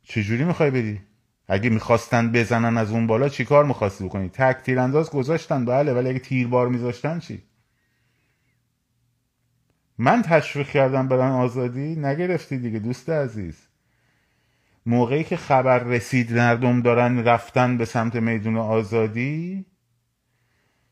چجوری 0.03 0.43
می‌خوای 0.43 0.71
بری؟ 0.71 1.08
اگه 1.50 1.70
می‌خواستن 1.70 2.32
بزنن 2.32 2.77
از 2.77 2.91
اون 2.91 3.08
بالا 3.08 3.29
چیکار 3.29 3.65
می‌خواستی 3.65 4.03
بکنی؟ 4.06 4.29
تک 4.29 4.58
تیرانداز 4.63 5.10
گذاشتن 5.10 5.65
بله 5.65 5.94
ولی 5.94 6.10
اگه 6.10 6.20
تیربار 6.20 6.68
میذاشتن 6.68 7.20
چی؟ 7.20 7.44
من 9.98 10.22
تشویق 10.22 10.70
کردم 10.70 11.08
برن 11.08 11.32
آزادی 11.32 11.96
نگرفتی 11.96 12.58
دیگه 12.58 12.79
دوست 12.79 13.10
عزیز. 13.10 13.68
موقعی 14.86 15.24
که 15.24 15.38
خبر 15.38 15.79
رسید 15.79 16.34
مردم 16.34 16.82
دارن 16.82 17.24
رفتن 17.24 17.77
به 17.77 17.86
سمت 17.86 18.15
میدون 18.15 18.58
آزادی 18.58 19.65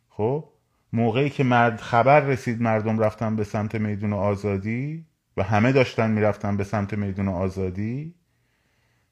خب 0.10 0.50
موقعی 0.94 1.30
که 1.30 1.44
مرد 1.44 1.80
خبر 1.80 2.20
رسید 2.20 2.62
مردم 2.62 3.00
رفتن 3.00 3.36
به 3.36 3.44
سمت 3.44 3.76
میدون 3.76 4.14
آزادی 4.14 5.06
و 5.38 5.44
همه 5.44 5.72
داشتن 5.72 6.12
می‌رفتن 6.12 6.58
به 6.58 6.64
سمت 6.64 6.94
میدون 6.94 7.28
آزادی 7.28 8.17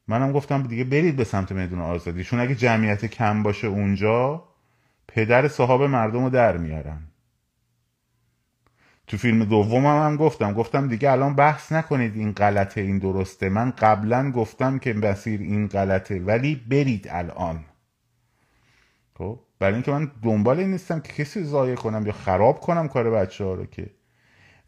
منم 0.07 0.31
گفتم 0.31 0.63
دیگه 0.63 0.83
برید 0.83 1.15
به 1.15 1.23
سمت 1.23 1.51
میدون 1.51 1.81
آزادی. 1.81 2.23
چون 2.23 2.39
اگه 2.39 2.55
جمعیت 2.55 3.05
کم 3.05 3.43
باشه 3.43 3.67
اونجا 3.67 4.43
پدر 5.07 5.47
صاحب 5.47 5.81
مردم 5.81 6.23
رو 6.23 6.29
در 6.29 6.57
میارن. 6.57 7.01
تو 9.07 9.17
فیلم 9.17 9.45
دومم 9.45 9.85
هم, 9.85 10.05
هم 10.05 10.17
گفتم. 10.17 10.53
گفتم 10.53 10.87
دیگه 10.87 11.11
الان 11.11 11.35
بحث 11.35 11.71
نکنید 11.71 12.15
این 12.15 12.31
غلطه 12.31 12.81
این 12.81 12.99
درسته. 12.99 13.49
من 13.49 13.71
قبلا 13.71 14.31
گفتم 14.31 14.79
که 14.79 14.93
مسیر 14.93 15.39
این 15.39 15.67
غلطه 15.67 16.19
ولی 16.19 16.55
برید 16.55 17.07
الان. 17.09 17.65
خب؟ 19.17 19.39
برای 19.59 19.73
اینکه 19.73 19.91
من 19.91 20.11
دنبال 20.23 20.59
این 20.59 20.71
نیستم 20.71 20.99
که 20.99 21.13
کسی 21.13 21.43
ضایع 21.43 21.75
کنم 21.75 22.05
یا 22.05 22.13
خراب 22.13 22.59
کنم 22.59 22.87
کار 22.87 23.09
بچه 23.09 23.43
ها 23.43 23.53
رو 23.53 23.65
که 23.65 23.89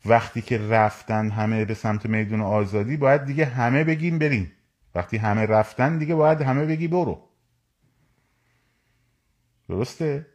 وقتی 0.06 0.42
که 0.42 0.58
رفتن 0.58 1.30
همه 1.30 1.66
به 1.66 1.74
سمت 1.74 2.06
میدون 2.06 2.42
آزادی 2.42 2.98
باید 2.98 3.26
دیگه 3.26 3.46
همه 3.46 3.84
بگیم 3.84 4.20
بریم. 4.20 4.52
وقتی 4.98 5.18
همه 5.18 5.46
رفتن 5.46 5.98
دیگه 5.98 6.16
باید 6.16 6.42
همه 6.42 6.66
بگی 6.66 6.88
برو. 6.88 7.22
درسته؟ 9.70 10.26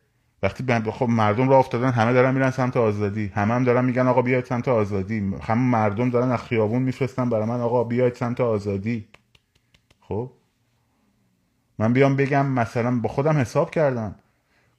وقتی 0.42 0.80
خب 0.90 1.08
مردم 1.08 1.48
را 1.48 1.58
افتادن 1.58 1.90
همه 1.90 2.12
دارن 2.12 2.34
میرن 2.34 2.50
سمت 2.50 2.76
آزادی. 2.76 3.26
همه 3.34 3.54
هم 3.54 3.64
دارن 3.64 3.84
میگن 3.84 4.06
آقا 4.06 4.22
بیاید 4.22 4.44
سمت 4.44 4.68
آزادی. 4.68 5.34
همه 5.42 5.60
مردم 5.60 6.10
دارن 6.10 6.30
از 6.30 6.42
خیابون 6.42 6.82
میفرستن 6.82 7.28
برای 7.28 7.46
من 7.46 7.60
آقا 7.60 7.84
بیاید 7.84 8.14
سمت 8.14 8.40
آزادی. 8.40 9.08
خب؟ 10.00 10.30
من 11.78 11.92
بیام 11.92 12.16
بگم 12.16 12.46
مثلا 12.46 13.00
با 13.00 13.08
خودم 13.08 13.38
حساب 13.38 13.70
کردم. 13.70 14.14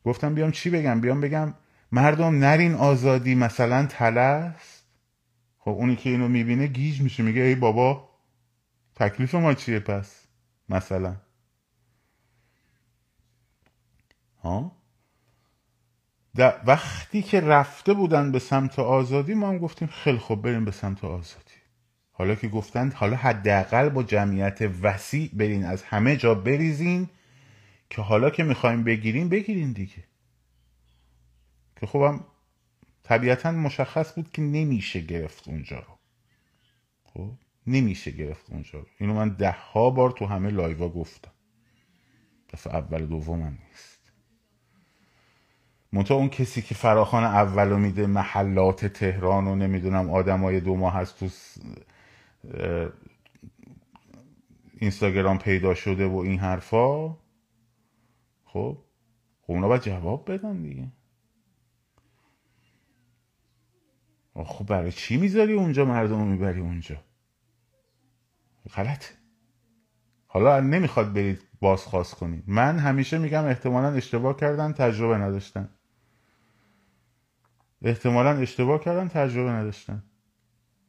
گفتم 0.06 0.34
بیام 0.36 0.52
چی 0.52 0.70
بگم؟ 0.70 1.02
بیام 1.02 1.22
بگم 1.22 1.54
مردم 1.92 2.40
نرین 2.40 2.74
آزادی 2.74 3.36
مثلا 3.36 3.86
تلست 3.86 4.86
خب 5.60 5.72
اونی 5.72 5.96
که 5.96 6.10
اینو 6.10 6.28
می‌بینه 6.28 6.68
گیج 6.68 7.02
میشه 7.02 7.24
میگه 7.24 7.42
ای 7.42 7.56
بابا 7.56 8.13
تکلیف 8.96 9.36
ما 9.36 9.54
چیه 9.54 9.80
پس؟ 9.80 10.28
مثلا. 10.70 11.16
ها؟ 14.44 14.84
وقتی 16.66 17.22
که 17.22 17.42
رفته 17.42 17.94
بودن 17.94 18.32
به 18.32 18.40
سمت 18.40 18.80
آزادی 18.80 19.34
ما 19.34 19.50
هم 19.50 19.58
گفتیم 19.58 19.88
خیلی 19.88 20.18
خوب 20.18 20.42
بریم 20.42 20.66
به 20.66 20.72
سمت 20.72 21.04
آزادی. 21.04 21.54
حالا 22.12 22.36
که 22.36 22.48
گفتند 22.48 22.94
حالا 22.94 23.16
حداقل 23.16 23.90
با 23.90 24.04
جمعیت 24.04 24.62
وسیع 24.82 25.30
برین 25.34 25.66
از 25.66 25.84
همه 25.84 26.18
جا 26.18 26.36
بریزین 26.36 27.10
که 27.90 28.02
حالا 28.02 28.30
که 28.30 28.44
می‌خوایم 28.44 28.84
بگیریم 28.84 29.30
بگیرین 29.30 29.72
دیگه. 29.72 30.04
که 31.76 31.86
خوبم 31.86 32.26
طبیعتا 33.04 33.52
مشخص 33.52 34.14
بود 34.14 34.32
که 34.32 34.42
نمیشه 34.42 35.00
گرفت 35.00 35.48
اونجا 35.48 35.80
رو. 35.80 35.98
خب؟ 37.04 37.32
نمیشه 37.68 38.12
گرفت 38.12 38.50
اونجا. 38.52 38.86
اینو 39.00 39.14
من 39.14 39.30
ده 39.30 39.52
ها 39.52 39.90
بار 39.90 40.12
تو 40.12 40.26
همه 40.26 40.50
لایوا 40.50 40.90
گفتم. 40.90 41.32
دفعه 42.54 42.76
اول 42.76 43.06
دومم 43.06 43.58
نیست. 43.68 44.12
منتها 45.92 46.18
اون 46.18 46.30
کسی 46.30 46.62
که 46.62 46.76
فراخان 46.76 47.24
اولو 47.24 47.78
میده 47.78 48.08
محلات 48.08 48.86
تهران 48.86 49.48
و 49.48 49.56
نمی‌دونم 49.56 50.10
آدمای 50.10 50.60
دو 50.60 50.76
ماه 50.76 50.94
هست 50.94 51.20
تو 51.20 51.30
اینستاگرام 54.78 55.38
پیدا 55.38 55.74
شده 55.74 56.08
و 56.08 56.16
این 56.16 56.40
حرفا. 56.40 57.10
خب 58.46 58.78
خب 59.42 59.52
اونا 59.52 59.68
باید 59.68 59.82
جواب 59.82 60.32
بدن 60.32 60.62
دیگه. 60.62 60.92
خب 64.46 64.66
برای 64.66 64.92
چی 64.92 65.18
می‌ذاری 65.18 65.54
اونجا 65.54 65.86
مردم 65.86 66.20
رو 66.20 66.26
می‌بری 66.26 66.60
اونجا؟ 66.60 67.04
غلطه. 68.76 69.14
حالا 70.28 70.60
نمی‌خواد 70.60 71.14
برید 71.14 71.42
بازخواست 71.60 72.16
کنید. 72.16 72.44
من 72.48 72.80
همیشه 72.80 73.18
میگم 73.18 73.46
احتمالا 73.46 73.92
اشتباه 73.92 74.36
کردن 74.38 74.74
تجربه 74.74 75.18
نداشتن. 75.18 75.70
احتمالا 77.82 78.30
اشتباه 78.38 78.80
کردن 78.80 79.08
تجربه 79.08 79.52
نداشتن. 79.52 80.04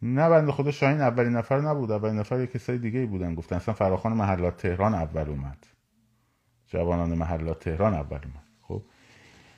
نه 0.02 0.28
بنده 0.28 0.52
خدا 0.52 0.70
شاهین 0.70 1.00
اولین 1.00 1.32
نفر 1.32 1.60
نبود 1.60 1.90
اولین 1.90 2.18
نفر 2.18 2.40
یک 2.40 2.52
کسای 2.52 2.78
دیگه 2.78 3.06
بودن 3.06 3.34
گفتن 3.34 3.56
اصلا 3.56 3.74
فراخان 3.74 4.12
محلات 4.12 4.56
تهران 4.56 4.94
اول 4.94 5.28
اومد. 5.28 5.66
جوانان 6.66 7.14
محلات 7.14 7.58
تهران 7.58 7.94
اول 7.94 8.18
اومد. 8.24 8.44
خب؟ 8.62 8.82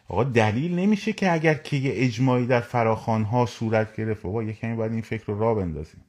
آقا 0.08 0.24
دلیل 0.24 0.78
نمیشه 0.78 1.12
که 1.12 1.32
اگر 1.32 1.54
که 1.54 1.76
یه 1.76 1.92
اجماعی 1.94 2.46
در 2.46 2.60
فراخان 2.60 3.24
ها 3.24 3.46
صورت 3.46 3.96
گرفت. 3.96 4.22
بابا 4.22 4.42
یه 4.42 4.52
کمی 4.52 4.74
باید 4.74 4.92
این 4.92 5.02
فکر 5.02 5.24
رو 5.26 5.38
را 5.38 5.54
بندازیم. 5.54 6.04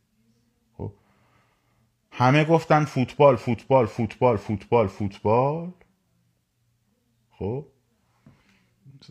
همه 2.20 2.46
گفتن 2.46 2.86
فوتبال 2.86 3.36
فوتبال 3.36 3.86
فوتبال 3.86 4.38
فوتبال 4.38 4.88
فوتبال. 4.88 5.72
خب. 7.32 7.66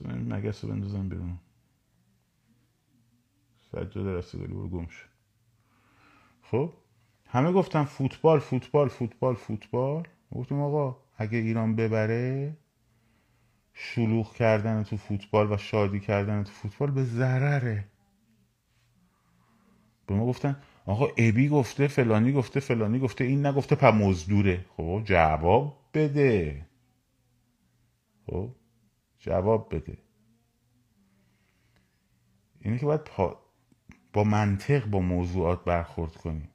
مگس 0.05 0.65
رو 0.65 0.71
بندازم 0.71 1.09
بیرون. 1.09 1.39
سجاده 3.73 4.15
رسیدلی 4.15 4.55
برو 4.55 4.69
گم 4.69 4.87
شد 4.87 5.09
خب. 6.43 6.73
همه 7.27 7.53
گفتن 7.53 7.85
فوتبال 7.85 8.39
فوتبال 8.39 8.89
فوتبال 8.89 9.35
فوتبال. 9.35 10.09
گفتیم 10.33 10.61
آقا 10.61 10.97
اگه 11.17 11.39
ایران 11.39 11.77
ببره 11.77 12.57
شلوغ 13.75 14.35
کردن 14.35 14.83
تو 14.83 14.97
فوتبال 14.97 15.53
و 15.53 15.57
شادی 15.57 16.01
کردن 16.01 16.45
تو 16.45 16.53
فوتبال 16.53 16.91
به 16.91 17.05
ضرره. 17.05 17.85
به 20.07 20.15
ما 20.15 20.27
گفتن 20.27 20.63
آقا 20.87 21.07
ابی 21.17 21.49
گفته 21.49 21.89
فلانی 21.89 22.33
گفته 22.33 22.61
فلانی 22.61 22.99
گفته 22.99 23.25
این 23.25 23.47
نگفته 23.47 23.77
په 23.77 23.91
مزدوره. 23.91 24.65
خب 24.77 25.03
جواب 25.05 25.91
بده. 25.95 26.67
خب 28.27 28.51
جواب 29.19 29.75
بده. 29.75 29.99
اینه 32.61 32.79
که 32.79 32.87
باید 32.87 33.01
با 34.13 34.25
منطق 34.25 34.87
با 34.87 35.01
موضوعات 35.01 35.65
برخورد 35.65 36.13
کنیم 36.13 36.49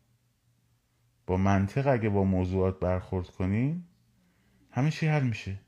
با 1.27 1.37
منطق 1.37 1.87
اگه 1.87 2.09
با 2.09 2.23
موضوعات 2.23 2.79
برخورد 2.79 3.27
کنیم 3.27 3.87
همه 4.71 4.91
چی 4.91 5.07
حل 5.07 5.23
میشه. 5.23 5.59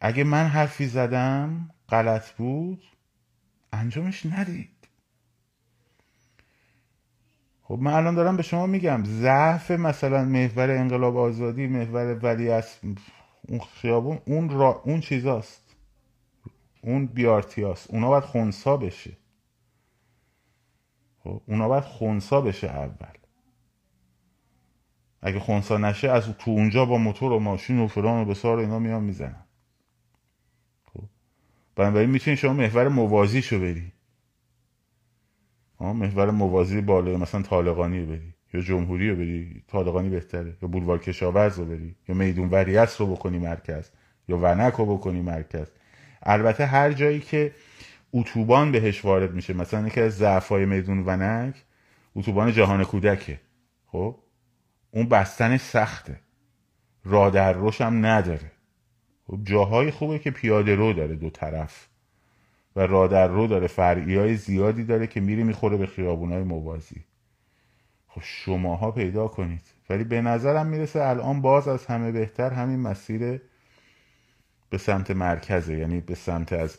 اگه 0.00 0.24
من 0.24 0.46
حرفی 0.46 0.86
زدم 0.86 1.70
غلط 1.88 2.32
بود 2.32 2.84
انجامش 3.72 4.26
ندید 4.26 4.79
خب 7.70 7.78
من 7.78 7.92
الان 7.92 8.14
دارم 8.14 8.36
به 8.36 8.42
شما 8.42 8.66
میگم 8.66 9.04
ضعف 9.04 9.70
مثلا 9.70 10.24
محور 10.24 10.70
انقلاب 10.70 11.16
آزادی 11.16 11.66
محور 11.66 12.18
ولی 12.22 12.50
از 12.50 12.78
اون 13.48 13.60
خیابون 13.60 14.18
اون 14.26 14.48
را 14.48 14.82
اون 14.84 15.00
چیزاست. 15.00 15.76
اون 16.82 17.06
بیارتیاست 17.06 17.90
اونا 17.90 18.08
باید 18.08 18.24
خونسا 18.24 18.76
بشه. 18.76 19.16
خب 21.24 21.42
اونا 21.46 21.68
باید 21.68 21.84
خونسا 21.84 22.40
بشه 22.40 22.66
اول. 22.66 23.16
اگه 25.22 25.40
خونسا 25.40 25.78
نشه 25.78 26.10
از 26.10 26.24
تو 26.38 26.50
اونجا 26.50 26.84
با 26.84 26.98
موتور 26.98 27.32
و 27.32 27.38
ماشین 27.38 27.78
و 27.78 27.88
فلان 27.88 28.22
و 28.22 28.24
بسار 28.24 28.58
اینا 28.58 28.78
میان 28.78 29.02
می‌زنن. 29.02 29.44
خب 30.92 31.04
بنابراین 31.76 32.10
می‌تونی 32.10 32.36
شما 32.36 32.52
محور 32.52 32.88
موازی 32.88 33.42
شو 33.42 33.60
بری. 33.60 33.92
محور 35.80 36.30
موازی 36.30 36.80
بالای 36.80 37.16
مثلا 37.16 37.42
طالقانی 37.42 38.00
رو 38.00 38.06
بری 38.06 38.34
یا 38.54 38.60
جمهوری 38.60 39.10
رو 39.10 39.16
بری 39.16 39.62
طالقانی 39.68 40.08
بهتره 40.08 40.56
یا 40.62 40.68
بولوار 40.68 40.98
کشاورز 40.98 41.58
رو 41.58 41.64
بری 41.64 41.96
یا 42.08 42.14
میدون 42.14 42.48
وریعصر 42.48 43.04
رو 43.04 43.16
بکنی 43.16 43.38
مرکز 43.38 43.90
یا 44.28 44.38
ونک 44.38 44.74
رو 44.74 44.96
بکنی 44.96 45.22
مرکز. 45.22 45.66
البته 46.22 46.66
هر 46.66 46.92
جایی 46.92 47.20
که 47.20 47.52
اتوبان 48.12 48.72
بهش 48.72 49.04
وارد 49.04 49.34
میشه 49.34 49.54
مثلا 49.54 49.86
یکی 49.86 50.00
از 50.00 50.16
ضعفای 50.16 50.64
میدون 50.64 51.02
ونک 51.06 51.64
اتوبان 52.16 52.52
جهان 52.52 52.84
کودکه 52.84 53.40
خب؟ 53.86 54.16
اون 54.90 55.08
بستنش 55.08 55.60
سخته. 55.60 56.20
راه 57.04 57.30
در 57.30 57.52
روش 57.52 57.80
هم 57.80 58.06
نداره. 58.06 58.52
خب 59.26 59.38
جاهای 59.44 59.90
خوبه 59.90 60.18
که 60.18 60.30
پیاده 60.30 60.74
رو 60.74 60.92
داره 60.92 61.16
دو 61.16 61.30
طرف. 61.30 61.88
راه 62.86 63.08
در 63.08 63.28
رو 63.28 63.46
داره 63.46 63.66
فرعی 63.66 64.16
های 64.16 64.36
زیادی 64.36 64.84
داره 64.84 65.06
که 65.06 65.20
میری 65.20 65.42
می‌خوره 65.42 65.76
به 65.76 65.86
خیابون 65.86 66.32
های 66.32 66.42
موازی. 66.42 67.04
خب 68.08 68.20
شماها 68.24 68.90
پیدا 68.90 69.28
کنید. 69.28 69.62
ولی 69.90 70.04
به 70.04 70.20
نظرم 70.20 70.66
می‌رسه 70.66 71.02
الان 71.02 71.40
باز 71.42 71.68
از 71.68 71.86
همه 71.86 72.12
بهتر 72.12 72.50
همین 72.50 72.80
مسیر 72.80 73.40
به 74.70 74.78
سمت 74.78 75.10
مرکزه. 75.10 75.78
یعنی 75.78 76.00
به 76.00 76.14
سمت 76.14 76.52
از 76.52 76.78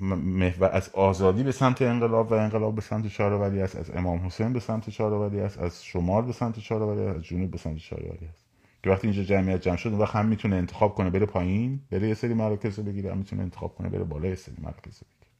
محور 0.00 0.70
از 0.70 0.88
آزادی 0.88 1.42
به 1.42 1.52
سمت 1.52 1.82
انقلاب 1.82 2.32
و 2.32 2.34
انقلاب 2.34 2.74
به 2.74 2.80
سمت 2.80 3.08
شارولی 3.08 3.60
است 3.60 3.76
از 3.76 3.90
امام 3.90 4.26
حسین 4.26 4.52
به 4.52 4.60
سمت 4.60 4.90
شارولی 4.90 5.40
است 5.40 5.58
از 5.58 5.84
شمال 5.84 6.24
به 6.24 6.32
سمت 6.32 6.60
شارولی 6.60 7.00
است 7.00 7.16
از 7.16 7.24
جنوب 7.24 7.50
به 7.50 7.58
سمت 7.58 7.78
شارولی 7.78 8.26
است. 8.32 8.45
که 8.86 8.92
وقتی 8.92 9.06
اینجا 9.06 9.22
جمعیت 9.22 9.62
جمع 9.62 9.76
شد 9.76 9.88
اون 9.88 9.98
وقت 9.98 10.16
هم 10.16 10.26
می‌تونه 10.26 10.56
انتخاب 10.56 10.94
کنه 10.94 11.10
بره 11.10 11.26
پایین 11.26 11.80
بره 11.90 12.08
یه 12.08 12.14
سری 12.14 12.34
مراکز 12.34 12.80
بگیره 12.80 13.10
هم 13.10 13.18
می‌تونه 13.18 13.42
انتخاب 13.42 13.74
کنه 13.74 13.88
بره 13.88 14.04
بالا 14.04 14.28
یه 14.28 14.34
سری 14.34 14.54
مراکز 14.58 15.00
بگیره. 15.02 15.30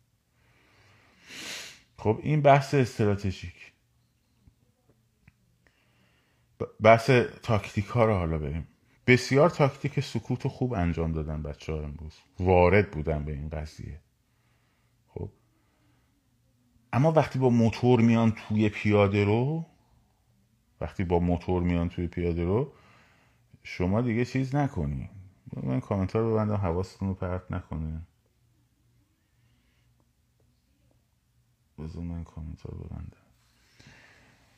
خب 1.99 2.21
این 2.23 2.43
بحث 2.43 2.75
استراتژیک. 2.75 3.73
بحث 6.81 7.11
تاکتیک 7.43 7.87
ها 7.87 8.05
رو 8.05 8.15
حالا 8.15 8.39
بریم. 8.39 8.69
بسیار 9.07 9.51
تاکتیک 9.51 10.01
سکوت 10.01 10.49
خوب 10.49 10.73
انجام 10.73 11.13
دادن 11.13 11.43
بچه 11.43 11.73
ها 11.73 11.79
امروز. 11.79 12.15
وارد 12.41 12.91
بودن 12.91 13.25
به 13.25 13.33
این 13.33 13.49
قضیه. 13.49 14.01
خب. 15.09 15.31
اما 16.93 17.13
وقتی 17.13 17.39
با 17.39 17.51
موتور 17.51 18.01
میان 18.01 18.31
توی 18.33 18.69
پیاده 18.69 19.25
رو 19.25 19.67
وقتی 20.81 21.05
با 21.05 21.19
موتور 21.19 21.63
میان 21.63 21.89
توی 21.89 22.07
پیاده 22.07 22.45
رو 22.45 22.73
شما 23.69 24.03
دیگه 24.03 24.25
چیز 24.25 24.55
نکنی. 24.55 25.11
من 25.63 25.81
کامنتار 25.81 26.23
رو 26.23 26.33
ببندم 26.33 26.55
حواستون 26.57 27.09
رو 27.09 27.15
پرت 27.15 27.53
نکنه. 27.53 28.01
بذار 31.79 32.03
من 32.03 32.25
کامنتار 32.25 32.73
رو 32.73 32.79
ببندم. 32.79 33.17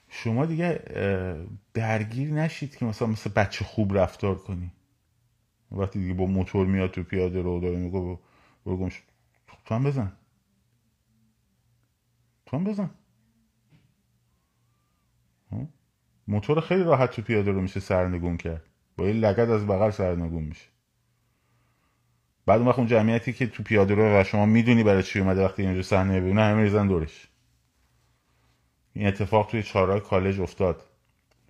شما 0.08 0.46
دیگه 0.46 0.82
درگیر 1.74 2.32
نشید 2.32 2.76
که 2.76 2.86
مثلا 2.86 3.08
مثل 3.08 3.30
بچه 3.30 3.64
خوب 3.64 3.98
رفتار 3.98 4.38
کنی. 4.38 4.72
وقتی 5.72 5.98
دیگه 6.00 6.14
با 6.14 6.26
موتور 6.26 6.66
میاد 6.66 6.90
تو 6.90 7.02
پیاده 7.02 7.42
رو 7.42 7.60
داره 7.60 7.76
میگه 7.76 8.18
برو 8.64 8.76
گم 8.76 8.88
تو 9.64 9.74
هم 9.74 9.84
بزن. 9.84 10.12
تو 12.46 12.56
هم 12.56 12.64
بزن. 12.64 12.90
موتور 16.28 16.60
خیلی 16.60 16.82
راحت 16.84 17.10
تو 17.10 17.22
پیاده 17.22 17.50
رو 17.50 17.60
میشه 17.60 17.80
سرنگون 17.80 18.36
کرد. 18.36 18.67
با 18.98 19.06
یه 19.06 19.12
لگد 19.12 19.50
از 19.50 19.66
بغل 19.66 19.90
سرنگون 19.90 20.42
میشه. 20.42 20.66
بعد 22.46 22.58
اون 22.58 22.68
وقت 22.68 22.78
اون 22.78 22.88
جمعیتی 22.88 23.32
که 23.32 23.46
تو 23.46 23.62
پیاده 23.62 23.94
رو 23.94 24.20
و 24.20 24.24
شما 24.24 24.46
می‌دونی 24.46 24.82
برای 24.82 25.02
چی 25.02 25.20
اومده 25.20 25.44
وقتی 25.44 25.62
اینجا 25.62 25.82
صحنه 25.82 26.20
ببینه 26.20 26.42
همه 26.42 26.62
ریزن 26.62 26.88
دورش. 26.88 27.28
این 28.92 29.06
اتفاق 29.06 29.46
توی 29.46 29.62
چهارراه 29.62 30.00
کالج 30.00 30.40
افتاد. 30.40 30.82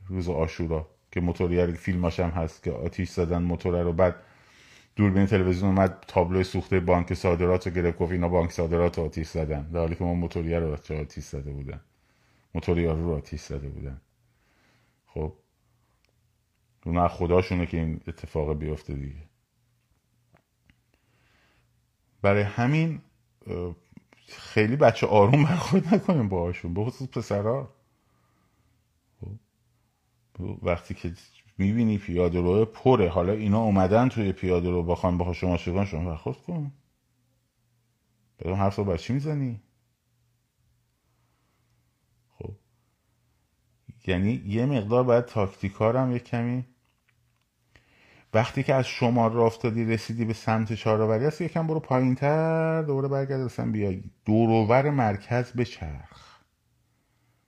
روز 0.08 0.28
آشورا 0.28 0.86
که 1.10 1.20
موتوریه 1.20 1.66
فیلماش 1.66 2.20
هم 2.20 2.30
هست 2.30 2.62
که 2.62 2.72
آتیش 2.72 3.10
زدن 3.10 3.42
موتور 3.42 3.82
رو. 3.82 3.92
بعد 3.92 4.14
دوربین 4.96 5.26
تلویزیون 5.26 5.68
اومد 5.68 6.04
تابلوی 6.08 6.44
سوخته 6.44 6.80
بانک 6.80 7.14
صادرات 7.14 7.66
رو 7.66 7.72
گرفت 7.72 7.98
گفت 7.98 8.12
اینا 8.12 8.28
بانک 8.28 8.52
صادرات 8.52 8.98
رو 8.98 9.04
آتیش 9.04 9.28
زدن. 9.28 9.62
در 9.62 9.80
حالی 9.80 9.94
که 9.94 10.04
ما 10.04 10.14
موتوریه 10.14 10.58
رو 10.58 10.72
آتیش 10.72 11.24
زده 11.24 11.50
بودن. 11.50 11.80
موتوریه 12.54 12.92
رو 12.92 13.14
آتیش 13.14 13.40
زده 13.40 13.68
بودن. 13.68 14.00
خب 15.06 15.32
اونا 16.86 17.08
خداشونه 17.08 17.66
که 17.66 17.76
این 17.76 18.00
اتفاق 18.06 18.58
بیفته 18.58 18.94
دیگه. 18.94 19.28
برای 22.22 22.42
همین 22.42 23.00
خیلی 24.26 24.76
بچه 24.76 25.06
آروم 25.06 25.44
برخورد 25.44 25.94
نکنیم 25.94 26.28
باهاشون 26.28 26.74
به 26.74 26.84
خصوص 26.84 27.08
پسرها. 27.08 27.74
خب، 30.38 30.58
وقتی 30.62 30.94
که 30.94 31.14
می‌بینی 31.58 31.98
پیاده 31.98 32.40
رو 32.40 32.64
پره 32.64 33.08
حالا 33.08 33.32
اینا 33.32 33.60
اومدن 33.60 34.08
توی 34.08 34.32
پیاده 34.32 34.70
رو 34.70 34.82
بخوان 34.82 35.18
با 35.18 35.32
شما 35.32 35.56
شما 35.56 35.84
برخورد 36.04 36.36
کن 36.36 36.72
بدون 38.38 38.54
حرف 38.54 38.76
رو 38.76 38.84
بچی 38.84 39.12
می‌زنی؟ 39.12 39.60
یعنی 44.08 44.42
یه 44.46 44.66
مقدار 44.66 45.02
باید 45.02 45.24
تاکتیکارم 45.24 46.12
یه 46.12 46.18
کمی 46.18 46.64
وقتی 48.34 48.62
که 48.62 48.74
از 48.74 48.86
شمال 48.86 49.32
را 49.32 49.46
افتادی 49.46 49.84
رسیدی 49.84 50.24
به 50.24 50.32
سمت 50.32 50.72
چهارآوری 50.72 51.24
هست 51.24 51.40
یکم 51.40 51.66
برو 51.66 51.80
پایین 51.80 52.14
تر 52.14 52.82
دوباره 52.82 53.08
برگرد 53.08 53.40
اصلا 53.40 53.70
بیای 53.70 54.02
دوروور 54.24 54.90
مرکز 54.90 55.50
به 55.52 55.64
چرخ. 55.64 56.38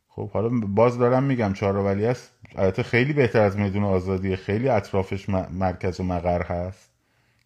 خب 0.09 0.31
حالا 0.31 0.49
باز 0.49 0.99
دارم 0.99 1.23
میگم 1.23 1.53
چهارآوری 1.53 2.07
است. 2.07 2.33
البته 2.57 2.83
خیلی 2.83 3.12
بهتر 3.12 3.40
از 3.40 3.57
میدون 3.57 3.85
آزادی 3.85 4.37
خیلی 4.37 4.68
اطرافش 4.68 5.29
مرکز 5.29 6.01
و 6.01 6.03
مقر 6.03 6.42
هست 6.42 6.90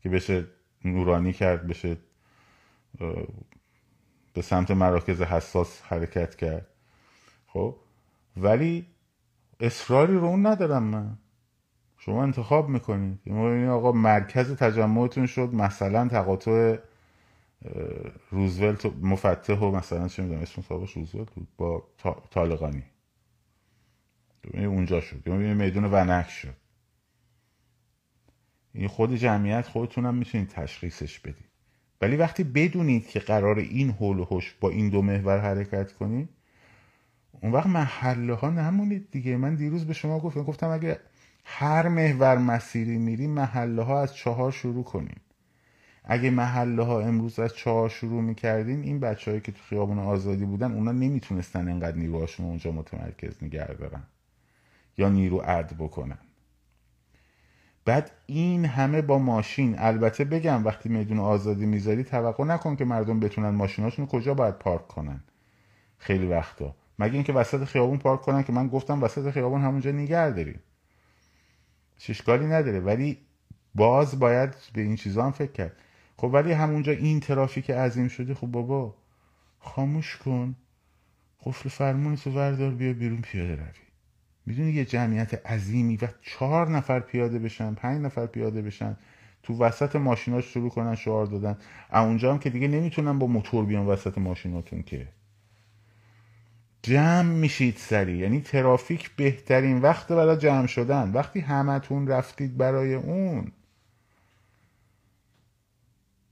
که 0.03 0.09
بشه 0.09 0.46
نورانی 0.85 1.33
کرد 1.33 1.66
بشه 1.66 1.96
به 4.35 4.42
سمت 4.42 4.70
مراکز 4.70 5.22
حساس 5.22 5.83
حرکت 5.83 6.35
کرد. 6.35 6.66
خب 7.46 7.77
ولی 8.37 8.87
اصراری 9.61 10.14
رو 10.14 10.25
اون 10.25 10.47
ندارم 10.47 10.83
من. 10.83 11.19
شما 11.99 12.23
انتخاب 12.23 12.69
می‌کنید 12.69 13.19
این 13.27 13.69
آقا 13.69 13.93
مرکز 13.93 14.57
تجمعتون 14.57 15.27
شد 15.27 15.55
مثلا 15.55 16.09
تقاطع 16.09 16.77
روزولت 18.31 18.87
مفتح 18.87 19.55
و 19.55 19.71
مثلا 19.71 20.09
چه 20.09 20.23
می‌دونم 20.23 20.40
اسم 20.40 20.62
صاحبش 20.62 20.93
روزولت 20.93 21.31
بود 21.31 21.49
با 21.57 21.88
طالقانی. 22.31 22.83
اونجا 24.55 25.01
شد. 25.01 25.27
یا 25.27 25.35
میدون 25.35 25.85
ونک 25.85 26.29
شد. 26.29 26.55
این 28.73 28.88
خود 28.88 29.14
جمعیت 29.14 29.69
خودتونم 29.69 30.14
می‌تونید 30.14 30.49
تشخیصش 30.49 31.19
بدید. 31.19 31.49
ولی 32.01 32.17
وقتی 32.17 32.45
بدونید 32.45 33.09
که 33.09 33.21
قرار 33.21 33.59
این 33.59 33.90
حول 33.90 34.19
و 34.19 34.40
با 34.61 34.71
این 34.71 34.88
دو 34.88 35.03
محور 35.03 35.38
حرکت 35.38 35.93
کنید 35.93 36.29
اون 37.40 37.53
وقت 37.53 37.66
محله 37.66 38.35
ها 38.35 38.51
نمونید 38.51 39.11
دیگه. 39.11 39.37
من 39.37 39.55
دیروز 39.55 39.87
به 39.87 39.92
شما 39.92 40.20
گفتم 40.20 40.42
گفتم 40.42 40.68
اگه 40.70 41.01
هر 41.44 41.88
محور 41.88 42.38
مسیری 42.38 42.99
میری 42.99 43.27
محله 43.27 43.83
ها 43.83 44.03
از 44.03 44.14
چهار 44.14 44.53
شروع 44.53 44.85
کنیم 44.85 45.20
اگه 46.05 46.31
محله 46.31 46.83
ها 46.85 47.01
امروز 47.01 47.38
از 47.38 47.55
چهار 47.55 47.88
شروع 47.88 48.23
می‌کردین 48.23 48.83
این 48.83 49.01
بچههایی 49.01 49.40
که 49.40 49.53
تو 49.53 49.59
خیابون 49.68 49.99
آزادی 49.99 50.44
بودن 50.44 50.73
اونا 50.73 50.92
نمی‌تونستن 50.92 51.68
انقدر 51.68 51.97
نیروهاشون 51.97 52.47
اونجا 52.47 52.73
متمرکز 52.73 53.42
نگه 53.42 53.66
دارن 53.66 54.03
یا 54.99 55.09
نیرو 55.09 55.38
عد 55.38 55.75
بکنن. 55.79 56.18
بعد 57.85 58.11
این 58.27 58.64
همه 58.64 59.03
با 59.03 59.18
ماشین. 59.18 59.79
البته 59.79 60.25
بگم 60.25 60.64
وقتی 60.64 60.88
میدون 60.88 61.18
آزادی 61.18 61.66
می‌ذاری 61.66 62.05
توقع 62.05 62.44
نکن 62.44 62.77
که 62.77 62.85
مردم 62.85 63.20
بتونن 63.20 63.49
ماشیناشون 63.49 64.07
کجا 64.07 64.35
باید 64.35 64.55
پارک 64.55 64.88
کنن. 64.88 65.20
خیلی 65.99 66.27
وقتا. 66.27 66.75
مگه 66.98 67.14
اینکه 67.14 67.33
وسط 67.33 67.64
خیابون 67.64 67.98
پارک 67.98 68.20
کنن 68.20 68.42
که 68.42 68.52
من 68.52 68.68
گفتم 68.68 69.02
وسط 69.02 69.30
خیابون 69.30 69.61
همونجا 69.61 69.90
نگه 69.90 70.30
داریم. 70.30 70.61
ششکالی 71.98 72.46
نداره. 72.46 72.80
ولی 72.80 73.18
باز 73.74 74.18
باید 74.18 74.54
به 74.72 74.80
این 74.80 74.96
چیزا 74.96 75.24
هم 75.24 75.33
فکر 75.33 75.52
کرد. 75.52 75.76
خب 76.16 76.30
ولی 76.33 76.52
همونجا 76.52 76.92
این 76.92 77.20
ترافیک 77.20 77.70
عظیم 77.70 78.09
شده 78.09 78.35
خب 78.35 78.46
بابا 78.46 78.94
خاموش 79.59 80.16
کن. 80.16 80.57
قفل 81.44 81.68
فرمون 81.68 82.16
تو 82.16 82.30
وردار 82.30 82.70
بیا 82.70 82.92
بیرون 82.92 83.20
پیاده 83.20 83.57
روی. 83.57 83.66
می‌دونی 84.46 84.72
یه 84.72 84.85
جمعیت 84.85 85.46
عظیمی 85.46 85.96
و 85.96 86.09
چهار 86.22 86.68
نفر 86.68 87.00
پیاده 87.00 87.38
بشن 87.38 87.74
پنج 87.74 88.02
نفر 88.02 88.26
پیاده 88.26 88.62
بشن 88.62 88.96
تو 89.42 89.59
وسط 89.59 89.96
ماشیناش 89.96 90.44
شروع 90.44 90.70
کنن 90.70 90.94
شعار 90.94 91.26
دادن. 91.26 91.59
اونجا 91.92 92.33
هم 92.33 92.38
که 92.38 92.50
دیگه 92.50 92.68
نمی‌تونن 92.68 93.18
با 93.18 93.26
موتور 93.26 93.64
بیان 93.64 93.87
وسط 93.87 94.18
ماشیناتون 94.18 94.83
که. 94.83 95.09
جمع 96.85 97.33
میشید 97.33 97.77
سری 97.77 98.18
یعنی 98.18 98.40
ترافیک 98.40 99.11
بهترین 99.16 99.79
وقت 99.79 100.12
برای 100.12 100.37
جمع 100.37 100.66
شدن. 100.66 101.12
وقتی 101.12 101.40
همتون 101.40 102.09
رفتید 102.09 102.57
برای 102.57 102.94
اون. 102.94 103.53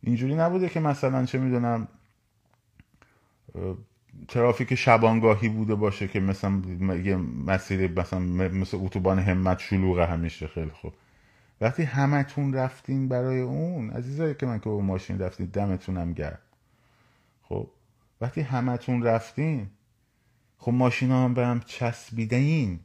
اینجوری 0.01 0.35
نبوده 0.35 0.69
که 0.69 0.81
مثلا 0.81 1.27
چه 1.27 1.39
می‌دونم 1.39 1.89
ترافیک 4.29 4.75
شبانگاهی 4.75 5.49
بوده 5.49 5.75
باشه 5.75 6.09
که 6.09 6.21
مثلا 6.21 6.63
یه 6.97 7.17
مسیر 7.17 8.01
مثلا 8.01 8.19
مثل 8.19 8.77
اتوبان 8.81 9.19
همت 9.19 9.59
شلوغه 9.59 10.07
همیشه 10.07 10.47
خیلی 10.47 10.71
خوب. 10.71 10.93
وقتی 11.61 11.83
همتون 11.83 12.55
رفتین 12.55 13.09
برای 13.09 13.41
اون 13.41 13.91
عزیزایی 13.91 14.35
که 14.35 14.47
من 14.47 14.59
که 14.59 14.65
با 14.71 14.81
ماشین 14.81 15.19
رفتین 15.19 15.47
دمتونم 15.47 16.13
گرم. 16.13 16.39
خب 17.43 17.69
وقتی 18.21 18.41
همتون 18.41 19.03
رفتین 19.03 19.67
خب 20.63 20.73
ماشینا 20.73 21.25
هم 21.25 21.35
به 21.35 21.47
هم 21.47 21.61
چسبیدین 21.61 22.81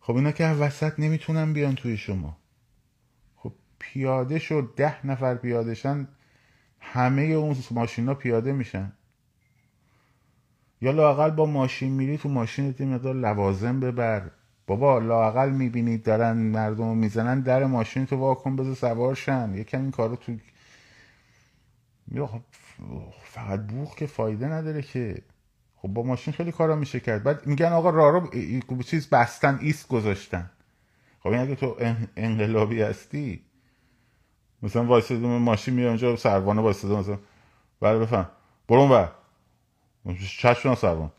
خب 0.00 0.16
اینا 0.16 0.32
که 0.32 0.44
وسط 0.44 1.00
نمی‌تونن 1.00 1.52
بیان 1.52 1.74
توی 1.74 1.96
شما. 1.96 2.36
خب 3.36 3.52
پیاده 3.78 4.38
شد 4.38 4.72
ده 4.76 5.06
نفر 5.06 5.34
پیادهشن 5.34 6.08
همه 6.80 7.22
اون 7.22 7.56
ماشینا 7.70 8.14
پیاده 8.14 8.52
میشن. 8.52 8.92
یا 10.80 10.90
لاقل 10.90 11.30
با 11.30 11.46
ماشین 11.46 11.92
میری 11.92 12.18
تو 12.18 12.28
ماشین 12.28 12.74
یه 12.80 12.86
مقدار 12.86 13.14
لوازم 13.14 13.80
ببر. 13.80 14.30
بابا 14.66 14.98
لاقل 14.98 15.50
می‌بینید 15.50 16.02
دارن 16.02 16.32
مردم 16.32 16.96
می‌زنن 16.96 17.40
در 17.40 17.64
ماشین 17.64 18.06
تو 18.06 18.16
واکن 18.16 18.56
بذار 18.56 18.74
سوارشن 18.74 19.54
یکم 19.54 19.80
این 19.82 19.90
کارو 19.90 20.16
تو 20.16 20.36
فقط 23.22 23.60
بوخ 23.60 23.94
که 23.96 24.06
فایده 24.06 24.46
نداره 24.46 24.82
که. 24.82 25.22
خب 25.82 25.88
با 25.88 26.02
ماشین 26.02 26.34
خیلی 26.34 26.52
کارا 26.52 26.76
میشه 26.76 27.00
کرد. 27.00 27.22
بعد 27.22 27.46
میگن 27.46 27.72
آقا 27.72 27.90
رارو 27.90 28.30
چیز 28.82 29.10
بستن 29.10 29.58
ایست 29.62 29.88
گذاشتن. 29.88 30.50
خب 31.20 31.28
این 31.28 31.40
اگه 31.40 31.54
تو 31.54 31.76
انقلابی 32.16 32.82
هستی 32.82 33.44
مثلا 34.62 34.84
وایساده 34.84 35.26
ماشین 35.26 35.74
میاد 35.74 35.88
اونجا 35.88 36.16
سروانه 36.16 36.60
وایساده 36.60 36.96
مثلا 36.96 37.18
بله 37.80 37.98
بفهم. 37.98 38.30
برون 38.68 38.88
بر 38.88 39.12
چشم 40.38 40.74
سروان. 40.74 41.12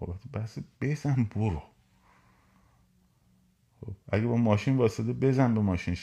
خب 0.00 0.14
بس 0.34 0.58
بزن 0.80 1.24
برو. 1.36 1.62
خب 3.80 3.92
اگه 4.12 4.26
با 4.26 4.36
ماشین 4.36 4.76
واسطه 4.76 5.12
بزن 5.12 5.54
به 5.54 5.60
ماشین. 5.60 5.96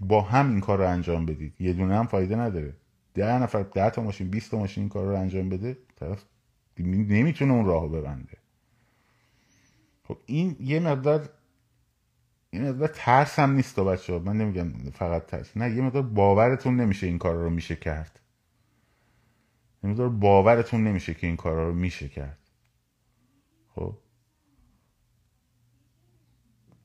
با 0.00 0.22
هم 0.22 0.50
این 0.50 0.60
کار 0.60 0.78
رو 0.78 0.88
انجام 0.88 1.26
بدید. 1.26 1.60
یه 1.60 1.72
دونه 1.72 1.96
هم 1.96 2.06
فایده 2.06 2.36
نداره. 2.36 2.76
ده 3.14 3.38
نفر 3.38 3.62
ده 3.62 3.90
تا 3.90 4.02
ماشین 4.02 4.30
20 4.30 4.50
تا 4.50 4.58
ماشین 4.58 4.82
این 4.82 4.88
کار 4.88 5.06
رو 5.06 5.14
انجام 5.20 5.48
بده. 5.48 5.76
طرف 5.96 6.24
نمی‌تونه 6.78 7.52
اون 7.52 7.66
راهو 7.66 7.88
ببنده. 7.88 8.38
خب 10.04 10.18
این 10.26 10.56
یه 10.60 10.80
مقدار 10.80 11.28
این 12.50 12.68
مقدار 12.68 12.88
ترس 12.88 13.38
هم 13.38 13.52
نیست 13.52 13.76
تو 13.76 13.84
بچه 13.84 14.12
ها 14.12 14.18
من 14.18 14.36
نمیگم 14.36 14.90
فقط 14.90 15.26
ترس. 15.26 15.56
نه 15.56 15.70
یه 15.70 15.82
مقدار 15.82 16.02
باورتون 16.02 16.76
نمیشه 16.76 17.06
این 17.06 17.18
کار 17.18 17.34
رو 17.34 17.50
میشه 17.50 17.76
کرد. 17.76 18.20
یه 19.84 19.90
مقدار 19.90 20.08
باورتون 20.08 20.84
نمیشه 20.84 21.14
که 21.14 21.26
این 21.26 21.36
کار 21.36 21.66
رو 21.66 21.74
میشه 21.74 22.08
کرد. 22.08 22.38
خب؟ 23.74 23.98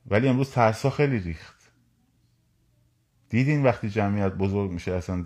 ولی 0.06 0.28
امروز 0.28 0.52
ترسا 0.52 0.90
خیلی 0.90 1.20
ریخت. 1.20 1.72
دیدین 3.30 3.64
وقتی 3.64 3.90
جمعیت 3.90 4.32
بزرگ 4.34 4.72
میشه 4.72 4.92
اصلا 4.92 5.26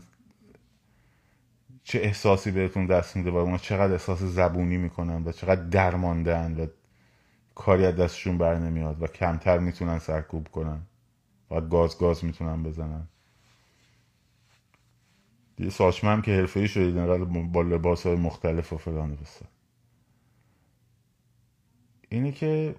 چه 1.83 1.99
احساسی 1.99 2.51
بهتون 2.51 2.85
دست 2.85 3.15
میده 3.15 3.31
و 3.31 3.35
اونا 3.35 3.57
چقدر 3.57 3.93
احساس 3.93 4.19
زبونی 4.19 4.77
می‌کنن 4.77 5.23
و 5.25 5.31
چقدر 5.31 5.63
درماندن 5.63 6.59
و 6.59 6.67
کاری 7.55 7.85
از 7.85 7.95
دستشون 7.95 8.37
بر 8.37 8.59
نمیاد 8.59 9.03
و 9.03 9.07
کمتر 9.07 9.59
می‌تونن 9.59 9.99
سرکوب 9.99 10.47
کنن 10.47 10.81
و 11.51 11.61
گاز 11.61 11.97
گاز 11.97 12.25
می‌تونن 12.25 12.63
بزنن. 12.63 13.07
ساچمه 15.71 16.09
هم 16.09 16.21
که 16.21 16.31
حرفه 16.31 16.67
شدید 16.67 16.95
با 17.51 17.61
لباس 17.61 18.05
های 18.07 18.15
مختلف 18.15 18.73
و 18.73 18.77
فلان 18.77 19.15
بسن 19.15 19.45
اینه 22.09 22.31
که 22.31 22.75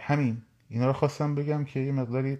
همین 0.00 0.42
اینا 0.68 0.86
رو 0.86 0.92
خواستم 0.92 1.34
بگم 1.34 1.64
که 1.64 1.80
یه 1.80 1.92
مقداری 1.92 2.38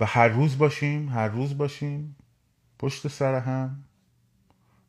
و 0.00 0.06
هر 0.06 0.28
روز 0.28 0.58
باشیم 0.58 1.08
هر 1.08 1.28
روز 1.28 1.58
باشیم 1.58 2.16
پشت 2.78 3.08
سر 3.08 3.40
هم 3.40 3.84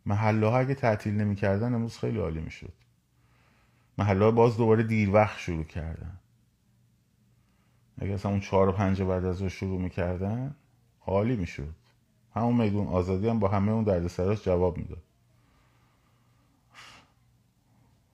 محله 0.07 0.47
ها 0.47 0.59
اگه 0.59 0.73
تعطیل 0.73 1.13
نمی‌کردن 1.13 1.73
امروز 1.73 1.97
خیلی 1.97 2.19
عالی 2.19 2.39
می‌شد. 2.39 2.73
محله 3.97 4.25
ها 4.25 4.31
باز 4.31 4.57
دوباره 4.57 4.83
دیر 4.83 5.09
وقت 5.09 5.39
شروع 5.39 5.63
کردن. 5.63 6.19
اگه 8.01 8.13
اصلا 8.13 8.31
اون 8.31 8.39
چهار 8.39 8.69
و 8.69 8.71
پنج 8.71 9.01
بعد 9.01 9.25
از 9.25 9.43
شروع 9.43 9.81
می‌کردن 9.81 10.55
عالی 11.05 11.35
می‌شد. 11.35 11.73
همون 12.35 12.55
میدون 12.55 12.87
آزادی 12.87 13.27
هم 13.27 13.39
با 13.39 13.47
همه 13.47 13.71
اون 13.71 13.83
دردسراش 13.83 14.43
جواب 14.43 14.77
می‌داد. 14.77 15.03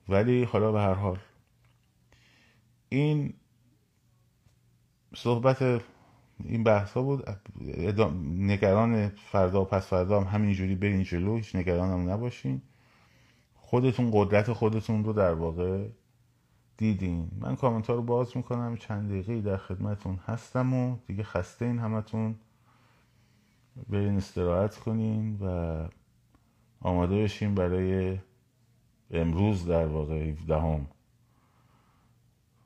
ولی 0.08 0.44
حالا 0.44 0.72
به 0.72 0.80
هر 0.80 0.94
حال 0.94 1.18
این 2.88 3.34
صحبت 5.16 5.82
این 6.44 6.64
بحث 6.64 6.92
ها 6.92 7.02
بود 7.02 7.24
نگران 8.36 9.08
فردا 9.08 9.62
و 9.62 9.64
پس 9.64 9.86
فردا 9.86 10.20
هم 10.20 10.34
همینجوری 10.34 10.74
برین 10.74 11.02
جلو 11.02 11.36
هیچ 11.36 11.56
نگران 11.56 11.90
هم 11.90 12.10
نباشین. 12.10 12.62
خودتون 13.54 14.10
قدرت 14.12 14.52
خودتون 14.52 15.04
رو 15.04 15.12
در 15.12 15.34
واقع 15.34 15.88
دیدین. 16.76 17.30
من 17.40 17.56
کامنت 17.56 17.90
رو 17.90 18.02
باز 18.02 18.36
می‌کنم. 18.36 18.76
چند 18.76 19.08
دقیقه 19.08 19.40
در 19.40 19.56
خدمتون 19.56 20.16
هستم 20.26 20.74
و 20.74 20.96
دیگه 21.06 21.22
خسته 21.22 21.64
این 21.64 21.78
همتون. 21.78 22.34
برین 23.88 24.16
استراحت 24.16 24.76
کنین 24.76 25.38
و 25.40 25.88
آماده 26.80 27.22
بشین 27.22 27.54
برای 27.54 28.18
امروز 29.10 29.66
در 29.66 29.86
واقع 29.86 30.14
17 30.14 30.60
هم. 30.60 30.86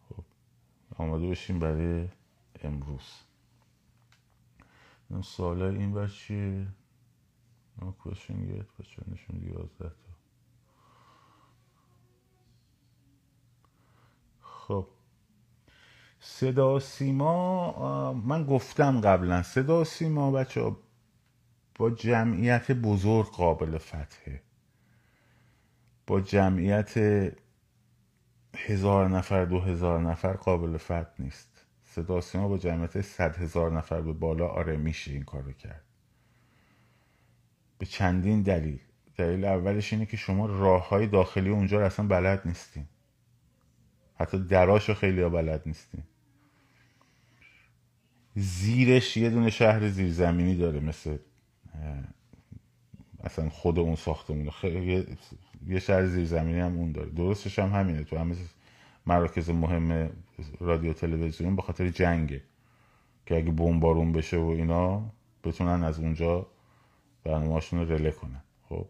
خب 0.08 0.24
آماده 0.96 1.30
بشین 1.30 1.58
برای 1.58 2.08
امروز. 2.62 3.27
ساله 5.22 5.64
این 5.64 5.94
بچه 5.94 6.68
No 7.80 7.94
question 8.02 8.36
yet 8.50 8.66
بچه 8.80 9.02
نشون 9.12 9.42
یازده 9.42 9.88
تا. 9.90 10.12
خب. 14.40 14.88
صدا 16.20 16.80
سیما 16.80 18.12
من 18.12 18.44
گفتم 18.46 19.00
قبلا 19.00 19.42
صدا 19.42 19.84
سیما 19.84 20.30
بچه 20.30 20.76
با 21.74 21.90
جمعیت 21.90 22.72
بزرگ 22.72 23.26
قابل 23.26 23.78
فتحه. 23.78 24.42
با 26.06 26.20
جمعیت 26.20 26.94
هزار 28.56 29.08
نفر 29.08 29.44
دو 29.44 29.60
هزار 29.60 30.00
نفر 30.00 30.32
قابل 30.32 30.76
فتح 30.78 31.10
نیست. 31.18 31.47
صدا 32.02 32.20
سیما 32.20 32.48
با 32.48 32.58
جمعیت 32.58 33.00
صد 33.00 33.36
هزار 33.36 33.72
نفر 33.72 34.00
به 34.00 34.12
بالا 34.12 34.48
آره 34.48 34.76
میشه 34.76 35.12
این 35.12 35.22
کارو 35.22 35.52
کرد. 35.52 35.82
به 37.78 37.86
چندین 37.86 38.42
دلیل. 38.42 38.78
دلیل 39.16 39.44
اولش 39.44 39.92
اینه 39.92 40.06
که 40.06 40.16
شما 40.16 40.46
راه 40.46 40.88
های 40.88 41.06
داخلی 41.06 41.50
اونجا 41.50 41.78
رو 41.78 41.86
اصلا 41.86 42.06
بلد 42.06 42.42
نیستین. 42.44 42.84
حتی 44.14 44.38
دراش 44.38 44.88
رو 44.88 44.94
خیلی 44.94 45.22
ها 45.22 45.28
بلد 45.28 45.62
نیستین. 45.66 46.02
زیرش 48.34 49.16
یه 49.16 49.30
دونه 49.30 49.50
شهر 49.50 49.88
زیرزمینی 49.88 50.56
داره 50.56 50.80
مثل 50.80 51.18
اصلا 53.24 53.48
خود 53.48 53.78
اون 53.78 53.96
ساختمونه 53.96 54.50
خیلی 54.50 55.06
یه 55.66 55.78
شهر 55.78 56.06
زیرزمینی 56.06 56.60
هم 56.60 56.76
اون 56.76 56.92
داره. 56.92 57.10
درستش 57.10 57.58
هم 57.58 57.72
همینه. 57.80 58.04
تو 58.04 58.18
همه 58.18 58.36
مراکز 59.06 59.50
مهم 59.50 60.10
رادیو 60.60 60.92
تلویزیون 60.92 61.56
به 61.56 61.62
خاطر 61.62 61.88
جنگه 61.88 62.42
که 63.26 63.36
اگه 63.36 63.50
بمبارون 63.50 64.12
بشه 64.12 64.36
و 64.36 64.46
اینا 64.46 65.10
بتونن 65.44 65.84
از 65.84 65.98
اونجا 65.98 66.46
برنامه‌هاشون 67.24 67.80
رو 67.80 67.92
رله 67.92 68.10
کنن. 68.10 68.42
خب. 68.68 68.86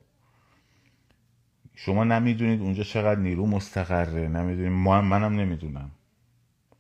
شما 1.74 2.04
نمی‌دونید 2.04 2.60
اونجا 2.60 2.82
چقدر 2.82 3.20
نیرو 3.20 3.46
مستقره. 3.46 4.28
نمی‌دونید. 4.28 4.72
ما 4.72 5.00
منم 5.00 5.40
نمی‌دونم. 5.40 5.90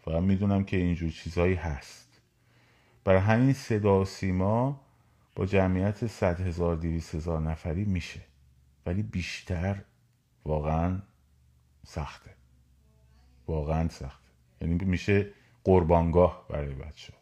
فقط 0.04 0.22
می‌دونم 0.22 0.64
که 0.64 0.76
اینجور 0.76 1.10
چیزهایی 1.10 1.54
هست. 1.54 2.20
برای 3.04 3.20
همین 3.20 3.52
صدا 3.52 4.00
و 4.00 4.04
سیما 4.04 4.80
با 5.36 5.46
جمعیت 5.46 6.06
صد 6.06 6.40
هزار 6.40 6.76
دیویس 6.76 7.14
هزار 7.14 7.40
نفری 7.40 7.84
میشه. 7.84 8.20
ولی 8.86 9.02
بیشتر 9.02 9.82
واقعا 10.44 11.02
سخته. 11.86 12.30
واقعا 13.46 13.88
سخته. 13.88 14.27
یعنی 14.60 14.84
میشه 14.84 15.26
قربانگاه 15.64 16.46
برای 16.48 16.74
بچه 16.74 17.12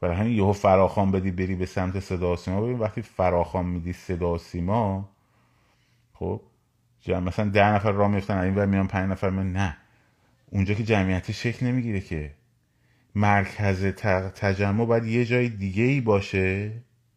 برای 0.00 0.16
همین 0.16 0.32
یهو 0.32 0.52
فراخان 0.52 1.10
بدی 1.10 1.30
بری 1.30 1.54
به 1.54 1.66
سمت 1.66 2.00
صدا 2.00 2.36
سیما. 2.36 2.60
ببین 2.60 2.78
وقتی 2.78 3.02
فراخان 3.02 3.66
میدی 3.66 3.92
صدا 3.92 4.38
سیما 4.38 5.08
خب 6.14 6.40
جمع 7.00 7.18
مثلا 7.18 7.48
ده 7.48 7.66
نفر 7.66 7.92
راه 7.92 8.10
میفتن 8.10 8.38
این 8.38 8.54
ور 8.54 8.66
میان 8.66 8.86
پنج 8.86 9.10
نفر 9.10 9.30
میان. 9.30 9.52
نه. 9.52 9.76
اونجا 10.50 10.74
که 10.74 10.84
جمعیت 10.84 11.32
شکل 11.32 11.66
نمی‌گیره 11.66 12.00
که. 12.00 12.34
مرکز 13.14 13.84
تجمع 14.34 14.84
باید 14.84 15.04
یه 15.04 15.24
جای 15.24 15.48
دیگه 15.48 15.82
ای 15.82 16.00
باشه. 16.00 16.72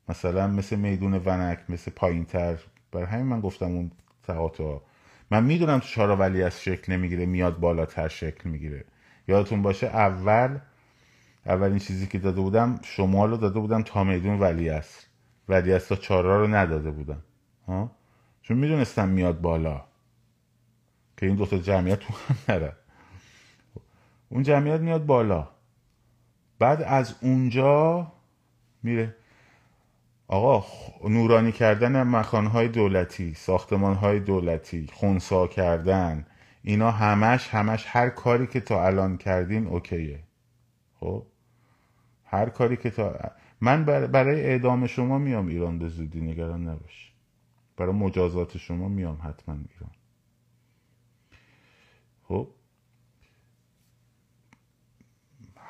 مثلا 0.10 0.48
مثل 0.48 0.76
میدون 0.76 1.14
ونک 1.14 1.60
مثل 1.70 1.92
پایین 1.92 2.26
تر 2.26 2.58
برای 2.92 3.06
همین 3.06 3.26
من 3.26 3.42
گفتم 3.42 3.66
اون 3.66 3.92
تقاطع 4.24 4.78
من 5.36 5.44
می‌دونم 5.44 5.80
تو 5.80 5.88
چهار 5.88 6.20
ولی 6.20 6.44
از 6.44 6.62
شکل 6.62 6.94
نمی‌گیره 6.94 7.26
میاد 7.26 7.60
بالاتر 7.60 8.08
شکل 8.08 8.50
می‌گیره. 8.50 8.86
یادتون 9.28 9.62
باشه 9.62 9.88
اول 9.88 10.60
اولین 11.46 11.80
چیزی 11.80 12.08
که 12.08 12.20
داده 12.20 12.42
بودم 12.42 12.80
شمال 12.84 13.30
رو 13.30 13.38
داده 13.38 13.60
بودم 13.60 13.82
تا 13.82 14.04
میدون 14.04 14.40
ولی 14.40 14.70
است 14.70 15.10
ولی 15.50 15.74
است 15.74 15.90
تا 15.90 15.96
چهارا 15.96 16.42
رو 16.42 16.48
نداده 16.48 16.92
بودم. 16.92 17.22
ها؟ 17.68 17.92
چون 18.42 18.58
می‌دونستم 18.58 19.10
میاد 19.10 19.42
بالا. 19.42 19.82
که 21.18 21.26
این 21.26 21.36
دوتا 21.36 21.58
جمعیت 21.58 22.00
تو 22.00 22.14
هم 22.14 22.36
نره 22.50 22.74
اون 24.30 24.44
جمعیت 24.44 24.80
میاد 24.80 25.06
بالا. 25.06 25.48
بعد 26.60 26.82
از 26.82 27.16
اونجا 27.22 28.12
میره. 28.84 29.16
آقا 30.28 30.66
نورانی 31.10 31.52
کردن 31.52 32.04
مکانهای 32.04 32.68
دولتی 32.68 33.34
ساختمانهای 33.34 34.20
دولتی 34.20 34.88
خونسا 34.94 35.48
کردن 35.48 36.26
اینا 36.64 36.92
همش 36.92 37.48
همش 37.48 37.86
هر 37.88 38.10
کاری 38.10 38.48
که 38.48 38.60
تا 38.60 38.86
الان 38.86 39.18
کردین 39.18 39.68
اوکیه. 39.68 40.20
خب؟ 41.00 41.26
هر 42.26 42.50
کاری 42.50 42.78
که 42.78 42.90
تا 42.90 43.20
من 43.62 43.86
برای 43.86 44.42
اعدام 44.42 44.88
شما 44.88 45.18
میام 45.18 45.48
ایران 45.48 45.80
به 45.80 45.88
زودی 45.88 46.22
نگران 46.22 46.68
نباش. 46.68 47.14
برای 47.78 47.94
مجازات 47.94 48.58
شما 48.58 48.88
میام 48.88 49.20
حتما 49.24 49.56
ایران. 49.56 49.92
خب؟ 52.24 52.48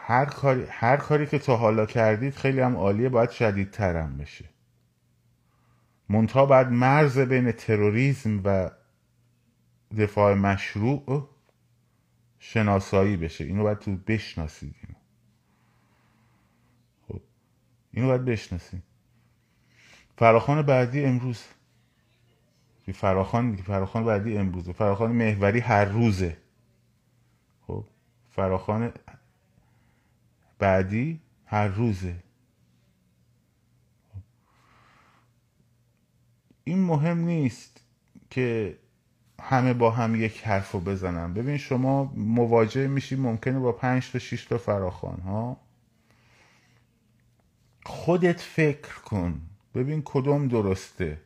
هر 0.08 0.26
کاری, 0.26 0.65
هر 0.70 0.98
کاری 0.98 1.26
که 1.26 1.39
تا 1.39 1.58
حالا 1.58 1.86
کردید 1.86 2.36
خیلی 2.36 2.60
هم 2.60 2.78
عالیه 2.78 3.10
باید 3.10 3.30
شدیدترم 3.30 4.18
بشه. 4.18 4.46
منتها 6.10 6.46
بعد 6.46 6.72
مرز 6.72 7.20
بین 7.20 7.52
تروریسم 7.52 8.41
و 8.44 8.72
دفاع 9.98 10.34
مشروع 10.34 11.30
شناسایی 12.39 13.18
بشه. 13.18 13.44
اینو 13.44 13.63
باید 13.63 13.80
تو 13.80 13.96
بشناسید 13.96 14.76
اینو. 14.82 15.00
خب 17.08 17.22
اینو 17.91 18.08
باید 18.08 18.26
بشناسید. 18.26 18.84
فراخان 20.18 20.62
بعدی 20.62 21.06
امروز. 21.06 21.44
فراخان 22.94 23.56
فراخان 23.56 24.06
بعدی 24.06 24.38
امروزه. 24.38 24.74
فراخان 24.74 25.12
محوری 25.12 25.60
هر 25.60 25.86
روزه. 25.86 26.38
خب 27.68 27.86
فراخان 28.30 28.94
بعدی 30.60 31.22
هر 31.46 31.68
روزه. 31.68 32.15
این 36.63 36.80
مهم 36.80 37.18
نیست 37.18 37.82
که 38.30 38.78
همه 39.41 39.74
با 39.74 39.91
هم 39.91 40.15
یک 40.15 40.41
حرف 40.44 40.72
رو 40.72 40.80
بزنن. 40.80 41.34
ببین 41.34 41.58
شما 41.58 42.04
مواجه 42.15 42.88
میشی 42.88 43.15
ممکنه 43.15 43.60
با 43.60 43.72
پنج 43.72 44.12
تا 44.12 44.20
شیش 44.20 44.46
تا 44.46 44.58
فراخان 44.58 45.20
ها؟ 45.22 45.58
خودت 47.86 48.41
فکر 48.41 48.96
کن. 49.06 49.41
ببین 49.76 50.02
کدوم 50.06 50.48
درسته. 50.48 51.22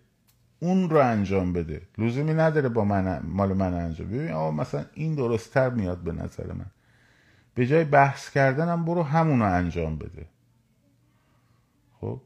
اون 0.60 0.90
رو 0.90 0.98
انجام 0.98 1.54
بده. 1.54 1.82
لزومی 1.98 2.34
نداره 2.34 2.70
با 2.70 2.86
من 2.86 3.22
مال 3.26 3.54
من 3.54 3.74
انجام. 3.74 4.08
ببین 4.08 4.32
آقا 4.32 4.52
مثلا 4.52 4.86
این 4.94 5.16
درستتر 5.16 5.70
میاد 5.70 5.98
به 5.98 6.12
نظر 6.12 6.54
من. 6.54 6.72
به 7.60 7.68
جای 7.68 7.84
بحث 7.84 8.30
کردنم 8.30 8.86
برو 8.86 9.04
همون 9.04 9.40
رو 9.40 9.46
انجام 9.46 9.98
بده. 9.98 10.28
خب؟ 11.94 12.22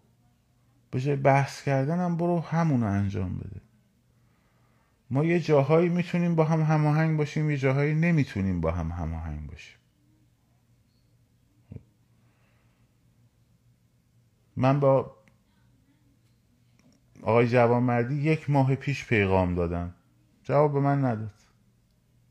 به 0.92 1.02
جای 1.02 1.16
بحث 1.16 1.64
کردنم 1.64 2.18
برو 2.18 2.40
همون 2.40 2.82
رو 2.82 2.88
انجام 2.88 3.38
بده. 3.38 3.62
ما 5.10 5.24
یه 5.24 5.40
جاهایی 5.40 5.90
می‌تونیم 5.90 6.36
با 6.36 6.44
هم 6.44 6.62
هماهنگ 6.62 7.18
باشیم 7.18 7.50
یه 7.50 7.58
جاهایی 7.58 7.96
نمی‌تونیم 7.96 8.62
با 8.62 8.72
هم 8.72 8.92
هماهنگ 8.92 9.50
باشیم. 9.50 9.78
من 14.56 14.80
با 14.80 15.16
آقای 17.22 17.48
جوانمردی 17.48 18.16
یک 18.16 18.50
ماه 18.50 18.76
پیش 18.76 19.06
پیغام 19.06 19.56
دادم. 19.56 19.94
جواب 20.44 20.74
به 20.74 20.80
من 20.80 21.06
نداد. 21.06 21.34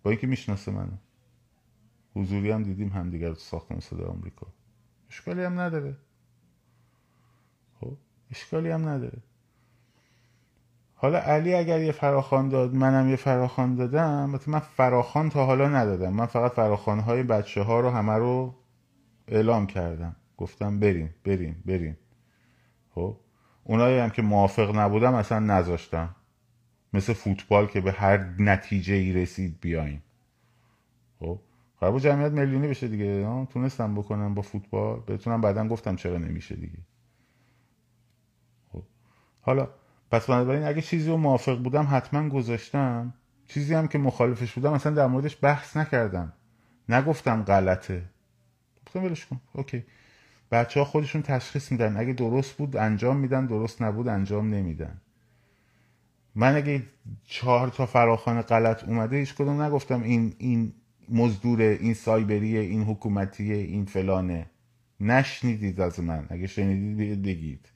با 0.02 0.10
اینکه 0.10 0.26
می‌شناسه 0.26 0.72
منو. 0.72 0.96
حضوری 2.14 2.50
هم 2.50 2.62
دیدیم 2.62 2.88
همدیگر 2.88 3.28
تو 3.28 3.40
ساختمان 3.40 3.80
صدا 3.80 4.06
آمریکا. 4.06 4.46
اشکالی 5.10 5.42
هم 5.42 5.60
نداره. 5.60 5.96
خب 7.80 7.96
اشکالی 8.30 8.70
هم 8.70 8.88
نداره. 8.88 9.18
حالا 10.94 11.18
علی 11.18 11.54
اگر 11.54 11.80
یه 11.80 11.92
فراخان 11.92 12.48
داد 12.48 12.74
منم 12.74 13.08
یه 13.08 13.16
فراخان 13.16 13.74
دادم 13.74 14.40
من 14.46 14.58
فراخان 14.58 15.28
تا 15.28 15.46
حالا 15.46 15.68
ندادم. 15.68 16.12
من 16.12 16.26
فقط 16.26 16.52
فراخان 16.52 17.00
های 17.00 17.22
بچه 17.22 17.62
ها 17.62 17.80
رو 17.80 17.90
همه 17.90 18.12
رو 18.12 18.54
اعلام 19.28 19.66
کردم. 19.66 20.16
گفتم 20.36 20.80
بریم 20.80 21.14
بریم 21.24 21.62
بریم. 21.66 21.98
خب 22.94 23.16
اونایی 23.64 23.98
هم 23.98 24.10
که 24.10 24.22
موافق 24.22 24.76
نبودم 24.76 25.14
اصلا 25.14 25.38
نذاشتم. 25.38 26.14
مثل 26.92 27.12
فوتبال 27.12 27.66
که 27.66 27.80
به 27.80 27.92
هر 27.92 28.18
نتیجه 28.38 28.94
ای 28.94 29.12
رسید 29.12 29.60
بیاین 29.60 30.00
خب 31.20 31.40
قرار 31.82 31.98
جمعیت 31.98 32.32
میلیونی 32.32 32.68
بشه 32.68 32.88
دیگه. 32.88 33.46
تونستم 33.50 33.94
بکنم 33.94 34.34
با 34.34 34.42
فوتبال. 34.42 35.00
بتونم 35.08 35.40
بعدا 35.40 35.68
گفتم 35.68 35.96
چرا 35.96 36.18
نمیشه 36.18 36.56
دیگه. 36.56 36.78
خب. 38.72 38.82
حالا 39.40 39.68
پس 40.10 40.26
بنابراین 40.26 40.64
اگه 40.64 40.80
چیزی 40.82 41.10
رو 41.10 41.16
موافق 41.16 41.58
بودم 41.58 41.88
حتما 41.90 42.28
گذاشتم. 42.28 43.14
چیزی 43.46 43.74
هم 43.74 43.88
که 43.88 43.98
مخالفش 43.98 44.52
بودم 44.52 44.72
اصلا 44.72 44.92
در 44.92 45.06
موردش 45.06 45.38
بحث 45.42 45.76
نکردم. 45.76 46.32
نگفتم 46.88 47.42
غلطه. 47.42 48.02
گفتم 48.86 49.04
ولش 49.04 49.26
کن. 49.26 49.40
اوکی. 49.52 49.84
بچه 50.50 50.80
ها 50.80 50.86
خودشون 50.86 51.22
تشخیص 51.22 51.72
میدن. 51.72 51.96
اگه 51.96 52.12
درست 52.12 52.56
بود 52.56 52.76
انجام 52.76 53.16
میدن. 53.16 53.46
درست 53.46 53.82
نبود 53.82 54.08
انجام 54.08 54.54
نمیدن. 54.54 55.00
من 56.34 56.56
اگه 56.56 56.82
چهار 57.24 57.68
تا 57.68 57.86
فراخان 57.86 58.42
غلط 58.42 58.84
اومده 58.84 59.16
هیچ 59.16 59.34
کدوم 59.34 59.62
نگفتم 59.62 60.02
این 60.02 60.34
این 60.38 60.72
مزدوره 61.08 61.78
این 61.80 61.94
سایبریه 61.94 62.60
این 62.60 62.82
حکومتیه 62.82 63.54
این 63.54 63.84
فلانه. 63.84 64.46
نشنیدید 65.00 65.80
از 65.80 66.00
من. 66.00 66.26
اگه 66.30 66.46
شنیدید 66.46 67.22
بگید. 67.22 67.68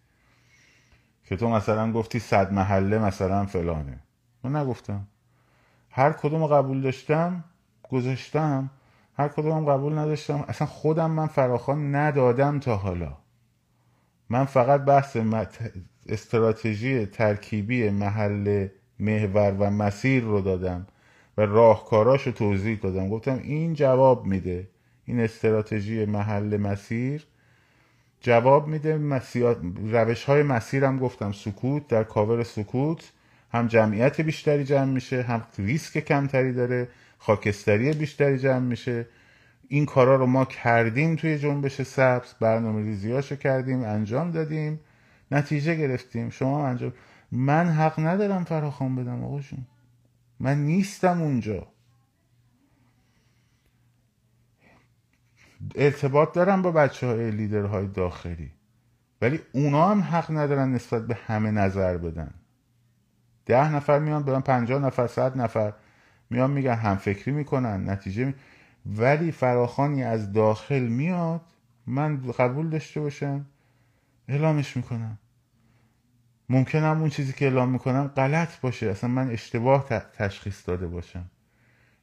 که 1.24 1.36
تو 1.36 1.48
مثلا 1.48 1.92
گفتی 1.92 2.18
صد 2.18 2.52
محله 2.52 2.98
مثلا 2.98 3.46
فلانه. 3.46 3.98
من 4.44 4.56
نگفتم. 4.56 5.06
هر 5.90 6.12
کدوم 6.12 6.46
قبول 6.46 6.80
داشتم 6.80 7.44
گذاشتم. 7.90 8.70
هر 9.18 9.28
کدوم 9.28 9.64
قبول 9.64 9.98
نداشتم. 9.98 10.44
اصلا 10.48 10.66
خودم 10.66 11.10
من 11.10 11.26
فراخان 11.26 11.94
ندادم 11.94 12.60
تا 12.60 12.76
حالا. 12.76 13.16
من 14.28 14.44
فقط 14.44 14.80
بحث 14.80 15.16
استراتژی 16.06 17.06
ترکیبی 17.06 17.90
محل 17.90 18.68
محور 18.98 19.54
و 19.58 19.70
مسیر 19.70 20.22
رو 20.22 20.40
دادم. 20.40 20.86
و 21.38 21.40
راهکاراش 21.40 22.26
رو 22.26 22.32
توضیح 22.32 22.78
دادم. 22.78 23.08
گفتم 23.08 23.40
این 23.42 23.74
جواب 23.74 24.26
میده. 24.26 24.68
این 25.04 25.20
استراتژی 25.20 26.04
محل 26.04 26.56
مسیر 26.56 27.26
جواب 28.20 28.68
میده. 28.68 28.98
روش 29.92 30.24
های 30.24 30.42
مسیر 30.42 30.84
هم 30.84 30.98
گفتم. 30.98 31.32
سکوت 31.32 31.88
در 31.88 32.04
کاور 32.04 32.42
سکوت 32.42 33.12
هم 33.52 33.66
جمعیت 33.66 34.20
بیشتری 34.20 34.64
جمع 34.64 34.92
میشه 34.92 35.22
هم 35.22 35.46
ریسک 35.58 35.98
کمتری 35.98 36.52
داره 36.52 36.88
خاکستری 37.18 37.92
بیشتری 37.92 38.38
جمع 38.38 38.58
میشه. 38.58 39.06
این 39.68 39.86
کارا 39.86 40.16
رو 40.16 40.26
ما 40.26 40.44
کردیم 40.44 41.16
توی 41.16 41.38
جنبش 41.38 41.82
سبز 41.82 42.34
برنامه 42.40 42.82
ریزیاشو 42.82 43.36
کردیم 43.36 43.84
انجام 43.84 44.30
دادیم 44.30 44.80
نتیجه 45.30 45.74
گرفتیم. 45.74 46.30
شما 46.30 46.66
انجام 46.66 46.92
من 47.32 47.68
حق 47.68 48.00
ندارم 48.00 48.44
فراخوان 48.44 48.96
بدم 48.96 49.24
آقاشون 49.24 49.66
من 50.40 50.64
نیستم 50.64 51.22
اونجا. 51.22 51.66
ارتباط 55.74 56.34
دارم 56.34 56.62
با 56.62 56.70
بچه 56.70 57.06
های 57.06 57.30
لیدرهای 57.30 57.86
داخلی. 57.86 58.52
ولی 59.22 59.40
اونا 59.52 59.90
هم 59.90 60.00
حق 60.00 60.30
ندارن 60.30 60.72
نسبت 60.72 61.06
به 61.06 61.14
همه 61.14 61.50
نظر 61.50 61.96
بدن. 61.96 62.34
ده 63.46 63.74
نفر 63.74 63.98
میان 63.98 64.22
به 64.22 64.32
من 64.32 64.40
پنجاه 64.40 64.82
نفر 64.82 65.06
صد 65.06 65.38
نفر 65.38 65.72
میان 66.30 66.50
میگن 66.50 66.74
همفکری 66.74 67.34
می‌کنن 67.34 67.90
نتیجه 67.90 68.24
می... 68.24 68.34
ولی 68.86 69.32
فراخانی 69.32 70.04
از 70.04 70.32
داخل 70.32 70.82
میاد 70.82 71.40
من 71.86 72.22
قبول 72.22 72.70
داشته 72.70 73.00
باشم 73.00 73.46
اعلامش 74.28 74.76
می‌کنم. 74.76 75.18
ممکنم 76.48 77.00
اون 77.00 77.10
چیزی 77.10 77.32
که 77.32 77.44
اعلام 77.44 77.68
می‌کنم 77.68 78.06
غلط 78.06 78.60
باشه. 78.60 78.86
اصلا 78.86 79.10
من 79.10 79.30
اشتباه 79.30 79.88
تشخیص 79.88 80.68
داده 80.68 80.86
باشم. 80.86 81.30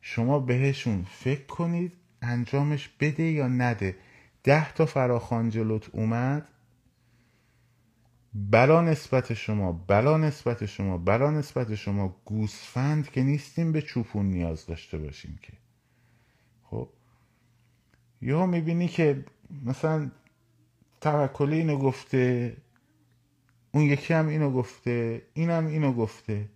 شما 0.02 0.40
بهشون 0.40 1.06
فکر 1.10 1.46
کنید 1.46 1.94
انجامش 2.22 2.90
بده 3.00 3.24
یا 3.24 3.48
نده. 3.48 3.96
ده 4.44 4.74
تا 4.74 4.86
فراخان 4.86 5.50
جلوت 5.50 5.90
اومد. 5.92 6.48
بلا 8.34 8.82
نسبت 8.82 9.34
شما 9.34 9.72
بلا 9.72 10.18
نسبت 10.18 10.66
شما 10.66 10.98
بلا 10.98 11.32
نسبت 11.32 11.76
شما 11.76 12.16
گوسفند 12.26 13.10
که 13.10 13.24
نیستیم 13.24 13.72
به 13.72 13.82
چوپون 13.82 14.26
نیاز 14.26 14.66
داشته 14.66 14.98
باشیم 14.98 15.40
که. 15.42 15.54
خب؟ 16.64 16.90
یا 18.22 18.46
می‌بینی 18.46 18.88
که 18.88 19.26
مثلا 19.66 20.12
توکلی 21.02 21.56
اینو 21.58 21.78
گفته 21.78 22.56
اون 23.74 23.84
یکی 23.84 24.14
هم 24.14 24.28
اینو 24.28 24.52
گفته 24.52 25.22
اینم 25.34 25.68
اینو 25.68 25.94
گفته. 25.94 26.50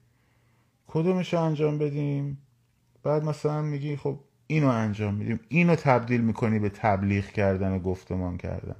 کدومش 0.87 1.33
رو 1.33 1.41
انجام 1.41 1.77
بدیم؟ 1.77 2.37
بعد 3.03 3.23
مثلا 3.23 3.61
میگی 3.61 3.95
خب 3.95 4.19
اینو 4.47 4.67
انجام 4.67 5.13
میدیم. 5.13 5.39
اینو 5.49 5.75
تبدیل 5.75 6.21
می‌کنی 6.21 6.59
به 6.59 6.69
تبلیغ 6.69 7.25
کردن 7.25 7.71
و 7.71 7.79
گفتمان 7.79 8.37
کردن. 8.37 8.75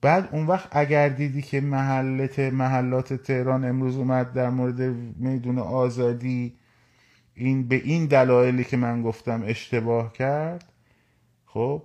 بعد 0.00 0.28
اون 0.32 0.46
وقت 0.46 0.68
اگر 0.70 1.08
دیدی 1.08 1.42
که 1.42 1.60
محلت 1.60 2.38
محلات 2.38 3.14
تهران 3.14 3.64
امروز 3.64 3.96
اومد 3.96 4.32
در 4.32 4.50
مورد 4.50 4.80
میدون 5.16 5.58
آزادی 5.58 6.56
این 7.34 7.68
به 7.68 7.76
این 7.76 8.06
دلایلی 8.06 8.64
که 8.64 8.76
من 8.76 9.02
گفتم 9.02 9.42
اشتباه 9.46 10.12
کرد 10.12 10.72
خب 11.46 11.82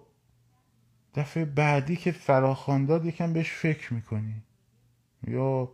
دفعه 1.16 1.45
بعدی 1.45 1.95
که 1.95 2.11
فراخوانداد 2.11 3.05
یکم 3.05 3.34
بهش 3.34 3.51
فکر 3.51 3.93
می‌کنی. 3.93 4.43
یا 5.28 5.71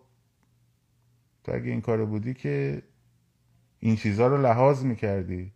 تو 1.44 1.52
اگه 1.54 1.72
این 1.72 1.82
کار 1.82 2.06
بودی 2.06 2.34
که 2.34 2.82
این 3.80 3.96
چیزها 3.96 4.28
رو 4.28 4.42
لحاظ 4.42 4.84
می‌کردی. 4.84 5.52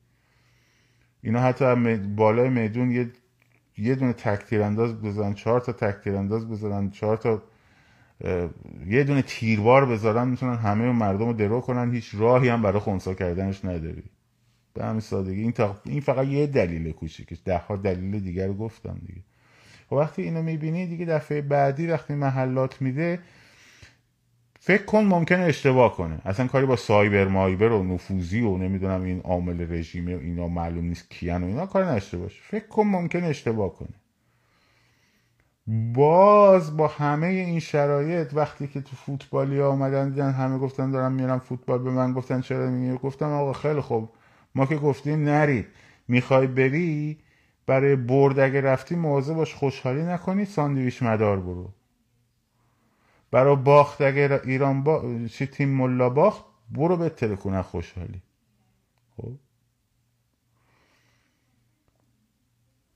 اینا 1.21 1.39
حتی 1.39 1.95
بالای 1.95 2.49
میدون 2.49 2.91
یه 2.91 3.11
یه 3.77 3.95
دونه 3.95 4.13
تک 4.13 4.53
انداز 4.53 5.01
بزنن 5.01 5.33
چهار 5.33 5.59
تا 5.59 5.71
تک 5.71 6.07
انداز 6.07 6.49
بزنن 6.49 6.89
چهار 6.89 7.17
تا 7.17 7.43
یه 8.87 9.03
دونه 9.03 9.21
تیربار 9.21 9.85
بذارن 9.85 10.27
می‌تونن 10.27 10.55
همه 10.55 10.91
مردم 10.91 11.25
رو 11.25 11.33
درو 11.33 11.61
کنن 11.61 11.91
هیچ 11.91 12.11
راهی 12.13 12.49
هم 12.49 12.61
برای 12.61 12.79
خونسا 12.79 13.13
کردنش 13.13 13.65
نداری. 13.65 14.03
به 14.73 14.85
همین 14.85 14.99
سادگی. 14.99 15.41
این, 15.41 15.53
این 15.85 16.01
فقط 16.01 16.27
یه 16.27 16.47
دلیل 16.47 16.91
کوچیکش. 16.91 17.37
ده 17.45 17.57
ها 17.57 17.75
دلیل 17.75 18.19
دیگر 18.19 18.47
رو 18.47 18.53
گفتم 18.53 19.01
دیگه. 19.05 19.21
و 19.91 19.95
وقتی 19.95 20.21
اینو 20.21 20.41
می‌بینی 20.41 20.87
دیگه 20.87 21.05
دفعه 21.05 21.41
بعدی 21.41 21.87
وقتی 21.87 22.13
محلات 22.13 22.81
میده 22.81 23.19
فکر 24.66 24.86
کن 24.86 25.03
ممکنه 25.03 25.43
اشتباه 25.43 25.97
کنه. 25.97 26.20
اصلا 26.26 26.47
کاری 26.47 26.66
با 26.66 26.76
سایبر 26.76 27.28
مایبر 27.28 27.72
و 27.72 27.84
نفوذی 27.84 28.41
و 28.41 28.57
نمی‌دونم 28.57 29.03
این 29.03 29.20
عامل 29.20 29.74
رژیم 29.74 30.07
و 30.07 30.20
اینا 30.20 30.47
معلوم 30.47 30.86
نیست 30.86 31.09
کیان 31.09 31.43
و 31.43 31.47
اینا 31.47 31.66
کار 31.66 31.91
نشته 31.91 32.18
باشه. 32.18 32.41
فکر 32.43 32.68
کن 32.68 32.84
ممکنه 32.84 33.28
اشتباه 33.28 33.74
کنه. 33.74 33.89
باز 35.93 36.78
با 36.78 36.88
همه 36.88 37.28
این 37.28 37.59
شرایط 37.59 38.34
وقتی 38.34 38.68
که 38.68 38.82
تو 38.82 38.95
فوتبالی 38.95 39.59
ها 39.59 39.70
آمدن 39.70 40.09
دیدن 40.09 40.32
همه 40.32 40.57
گفتن 40.57 40.91
دارم 40.91 41.11
میرم 41.11 41.39
فوتبال 41.39 41.80
به 41.80 41.91
من 41.91 42.14
گفتن 42.14 42.41
چرا 42.41 42.70
میگی؟ 42.70 42.97
گفتم 42.97 43.30
آقا 43.30 43.53
خیلی 43.53 43.82
خوب. 43.82 44.09
ما 44.55 44.66
که 44.66 44.76
گفتیم 44.76 45.24
نرید 45.24 45.66
می‌خوای 46.07 46.47
بری 46.47 47.18
برای 47.66 47.95
برد 47.95 48.39
اگه 48.39 48.61
رفتی 48.61 48.95
موضوع 48.95 49.36
باش 49.36 49.53
خوشحالی 49.53 50.03
نکنی 50.03 50.45
ساندویچ 50.45 51.03
مدار 51.03 51.39
برو. 51.39 51.70
برای 53.34 53.55
باخت 53.55 54.01
اگر 54.01 54.41
ایران 54.41 54.84
با... 54.84 55.03
چی 55.27 55.45
تیم 55.45 55.69
ملا 55.69 56.09
باخت 56.09 56.45
برو 56.71 56.97
به 56.97 57.09
ترکونه 57.09 57.61
خوشحالی. 57.61 58.21
خب؟ 59.17 59.31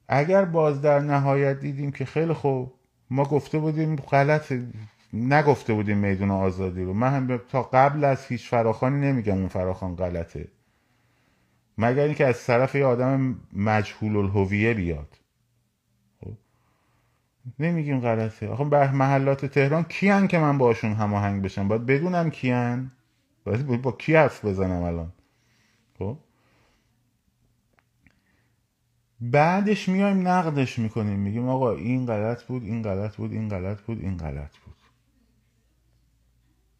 اگر 0.08 0.46
باز 0.46 0.82
در 0.82 1.00
نهایت 1.00 1.60
دیدیم 1.60 1.92
که 1.92 2.06
خیلی 2.06 2.34
خوب 2.34 2.74
ما 3.10 3.24
گفته 3.24 3.60
بودیم 3.60 3.96
غلط 3.96 4.54
نگفته 5.14 5.74
بودیم 5.74 5.98
میدون 5.98 6.32
آزادی 6.32 6.84
رو. 6.84 6.94
من 6.94 7.14
هم 7.14 7.38
تا 7.38 7.64
قبل 7.64 8.04
از 8.04 8.26
هیچ 8.26 8.50
فراخانی 8.50 9.12
نمیگم 9.12 9.38
اون 9.38 9.48
فراخان 9.48 9.96
غلطه. 9.96 10.48
مگر 11.78 12.04
اینکه 12.04 12.28
از 12.28 12.46
طرف 12.46 12.76
یه 12.76 12.86
آدم 12.86 13.40
مجهول 13.54 14.18
الهویه 14.18 14.74
بیاد. 14.74 15.17
نمیگیم 17.60 18.00
غلطه. 18.00 18.48
آخه 18.48 18.66
به 18.66 18.92
محلات 18.92 19.46
تهران 19.46 19.84
کیان 19.84 20.28
که 20.28 20.40
من 20.40 20.58
باشون 20.58 20.94
هماهنگ 20.94 21.44
بشم؟ 21.44 21.68
باید 21.68 21.86
بدونم 21.86 22.30
کیان. 22.30 22.92
باید 23.44 23.82
با 23.82 23.92
کی 23.92 24.16
حرف 24.16 24.46
بزنم 24.46 24.84
الان؟ 24.84 25.14
خب؟ 26.00 26.18
بعدش 29.22 29.90
میایم 29.90 30.28
نقدش 30.28 30.80
می‌کنیم. 30.80 31.20
میگیم 31.20 31.50
آقا 31.50 31.72
این 31.72 32.06
غلط 32.06 32.44
بود 32.44 32.64
این 32.64 32.82
غلط 32.82 33.16
بود 33.16 33.32
این 33.32 33.50
غلط 33.50 33.82
بود 33.82 34.02
این 34.02 34.18
غلط 34.18 34.58
بود. 34.58 34.76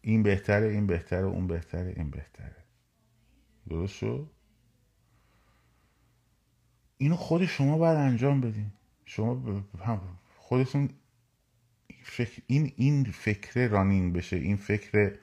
این 0.00 0.22
بهتره 0.22 0.66
این 0.66 0.86
بهتره 0.86 1.26
اون 1.26 1.46
بهتره 1.46 1.92
این 1.96 2.10
بهتره. 2.10 2.56
درست 3.68 3.94
شد؟ 3.94 4.30
اینو 6.98 7.16
خود 7.16 7.46
شما 7.46 7.78
باید 7.78 7.98
انجام 7.98 8.40
بدین. 8.40 8.72
شما 9.04 9.34
خودتون 10.48 10.90
فکر 12.02 12.42
این 12.46 12.72
این 12.76 13.04
فکر 13.04 13.68
رانینگ 13.68 14.12
بشه 14.12 14.36
این 14.36 14.56
فکر 14.56 15.18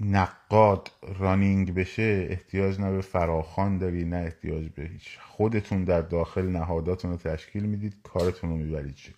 نقاد 0.00 0.90
رانینگ 1.18 1.74
بشه 1.74 2.26
احتیاج 2.30 2.80
نه 2.80 2.90
به 2.90 3.00
فراخان 3.00 3.78
داری 3.78 4.04
نه 4.04 4.16
احتیاج 4.16 4.68
به 4.68 4.82
هیچ. 4.82 5.18
خودتون 5.18 5.84
در 5.84 6.00
داخل 6.02 6.48
نهاداتون 6.48 7.10
رو 7.10 7.16
تشکیل 7.16 7.62
می‌دید 7.62 7.96
کارتون 8.02 8.50
رو 8.50 8.56
می‌برید 8.56 8.94
جلو. 8.94 9.14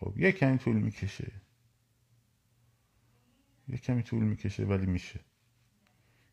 خب 0.00 0.18
یه 0.18 0.32
کمی 0.32 0.58
طول 0.58 0.76
می‌کشه. 0.76 1.32
یه 3.68 3.78
کمی 3.78 4.02
طول 4.02 4.22
می‌کشه 4.22 4.64
ولی 4.64 4.86
میشه. 4.86 5.20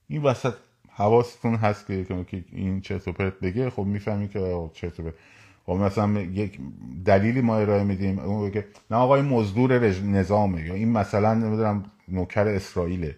این 0.07 0.21
وسط 0.21 0.55
حواستون 0.89 1.55
هست 1.55 1.87
که 1.87 2.45
این 2.51 2.81
چرت 2.81 3.07
و 3.07 3.11
پرت 3.11 3.39
بگه 3.39 3.69
خب 3.69 3.83
می‌فهمی 3.83 4.27
که 4.27 4.69
چرت 4.73 4.99
و 4.99 5.03
پرت 5.03 5.15
خب 5.65 5.71
مثلا 5.73 6.21
یک 6.21 6.59
دلیلی 7.05 7.41
ما 7.41 7.57
ارائه 7.57 7.83
میدیم 7.83 8.19
اون 8.19 8.51
که 8.51 8.67
نه 8.91 8.97
آقای 8.97 9.21
مزدور 9.21 9.79
نظامه 10.01 10.65
یا 10.65 10.73
این 10.73 10.91
مثلا 10.91 11.33
نمی‌دونم 11.33 11.91
نوکر 12.07 12.47
اسرائیله. 12.47 13.15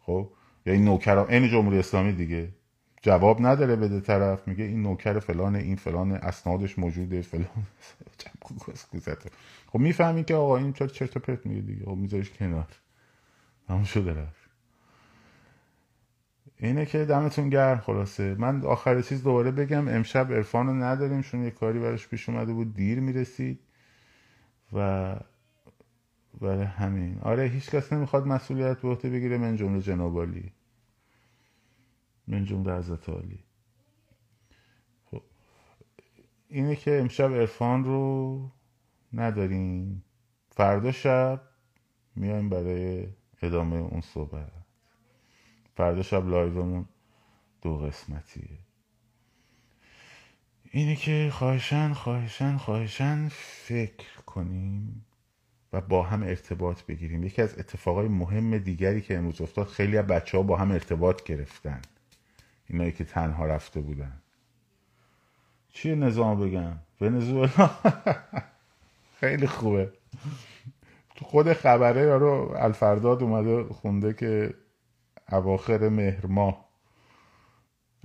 خب 0.00 0.28
یا 0.66 0.72
این 0.72 0.84
نوکر 0.84 1.18
این 1.18 1.48
جمهوری 1.48 1.78
اسلامی 1.78 2.12
دیگه. 2.12 2.48
جواب 3.02 3.46
نداره 3.46 3.76
بده 3.76 4.00
طرف 4.00 4.48
میگه 4.48 4.64
این 4.64 4.82
نوکر 4.82 5.18
فلان 5.18 5.56
این 5.56 5.76
فلان 5.76 6.12
اسنادش 6.12 6.78
موجوده 6.78 7.22
فلان. 7.22 7.66
خب 9.72 9.78
می‌فهمی 9.78 10.24
که 10.24 10.34
آقا 10.34 10.56
این 10.56 10.72
چرت 10.72 10.92
چرت 10.92 11.18
پرت 11.18 11.46
میگه 11.46 11.60
دیگه. 11.60 11.84
خب 11.84 11.90
میذاریش 11.96 12.30
کنار. 12.30 12.66
تمام 13.68 13.84
شده 13.84 14.14
رفت. 14.14 14.47
اینه 16.60 16.86
که 16.86 17.04
دمتون 17.04 17.48
گرم 17.48 17.78
خلاصه. 17.78 18.34
من 18.34 18.64
آخر 18.64 19.02
چیز 19.02 19.22
دوباره 19.22 19.50
بگم 19.50 19.88
امشب 19.88 20.32
عرفان 20.32 20.66
رو 20.66 20.74
نداریم 20.74 21.22
چون 21.22 21.44
یه 21.44 21.50
کاری 21.50 21.78
براش 21.78 22.08
پیش 22.08 22.28
اومده 22.28 22.52
بود 22.52 22.74
دیر 22.74 23.00
می‌رسید 23.00 23.60
و 24.72 25.16
برای 26.40 26.64
همین. 26.64 27.18
آره 27.18 27.44
هیچ 27.44 27.70
کس 27.70 27.92
نمی‌خواد 27.92 28.26
مسئولیت 28.26 28.80
به 28.80 28.88
عهده 28.88 29.10
بگیره. 29.10 29.38
من 29.38 29.56
جمله 29.56 29.80
جنابالی 29.82 30.52
من 32.26 32.44
جمله 32.44 32.78
حضرت 32.78 33.08
عالی. 33.08 33.44
خب 35.10 35.22
اینه 36.48 36.76
که 36.76 37.00
امشب 37.00 37.32
عرفان 37.32 37.84
رو 37.84 38.50
نداریم. 39.12 40.04
فردا 40.50 40.92
شب 40.92 41.40
میایم 42.16 42.48
برای 42.48 43.08
ادامه 43.42 43.76
اون 43.76 44.00
صحبت. 44.00 44.57
فردا 45.78 46.02
شب 46.02 46.28
لایومون 46.28 46.84
دو 47.62 47.76
قسمتیه. 47.76 48.58
اینه 50.70 50.96
که 50.96 51.30
خواهشن 51.32 51.92
خواهشن 51.92 52.56
خواهشن 52.56 53.28
فکر 53.30 54.20
کنیم 54.26 55.04
و 55.72 55.80
با 55.80 56.02
هم 56.02 56.22
ارتباط 56.22 56.82
بگیریم. 56.82 57.24
یکی 57.24 57.42
از 57.42 57.58
اتفاقای 57.58 58.08
مهم 58.08 58.58
دیگری 58.58 59.00
که 59.00 59.18
امروز 59.18 59.40
افتاد 59.40 59.66
خیلی 59.66 59.98
از 59.98 60.06
بچه 60.06 60.36
ها 60.36 60.42
با 60.42 60.56
هم 60.56 60.70
ارتباط 60.70 61.22
گرفتن. 61.22 61.82
اینایی 62.66 62.92
که 62.92 63.04
تنها 63.04 63.46
رفته 63.46 63.80
بودن. 63.80 64.22
چیه 65.72 65.94
نظام 65.94 66.40
بگم؟ 66.40 66.76
ونزوئلا. 67.00 67.70
خیلی 69.20 69.46
خوبه. 69.46 69.92
تو 71.16 71.24
خود 71.24 71.52
خبره 71.52 72.00
یارو 72.00 72.54
الفرداد 72.56 73.22
اومده 73.22 73.64
خونده 73.64 74.12
که 74.12 74.54
اواخر 75.32 75.88
مهر 75.88 76.26
ماه 76.26 76.68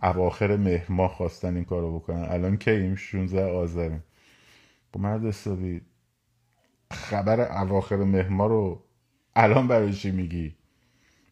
اواخر 0.03 0.57
مهر 0.57 0.91
ماه 0.91 1.09
خواستن 1.09 1.55
این 1.55 1.65
کارو 1.65 1.99
بکنن. 1.99 2.23
الان 2.29 2.59
این 2.67 2.95
16 2.95 3.45
آذریم. 3.45 4.03
با 4.93 5.01
مرد 5.01 5.25
حسابی 5.25 5.81
خبر 6.91 7.61
اواخر 7.61 7.95
مهر 7.95 8.29
ماه 8.29 8.47
رو 8.49 8.83
الان 9.35 9.67
برای 9.67 9.93
چی 9.93 10.11
میگی؟ 10.11 10.55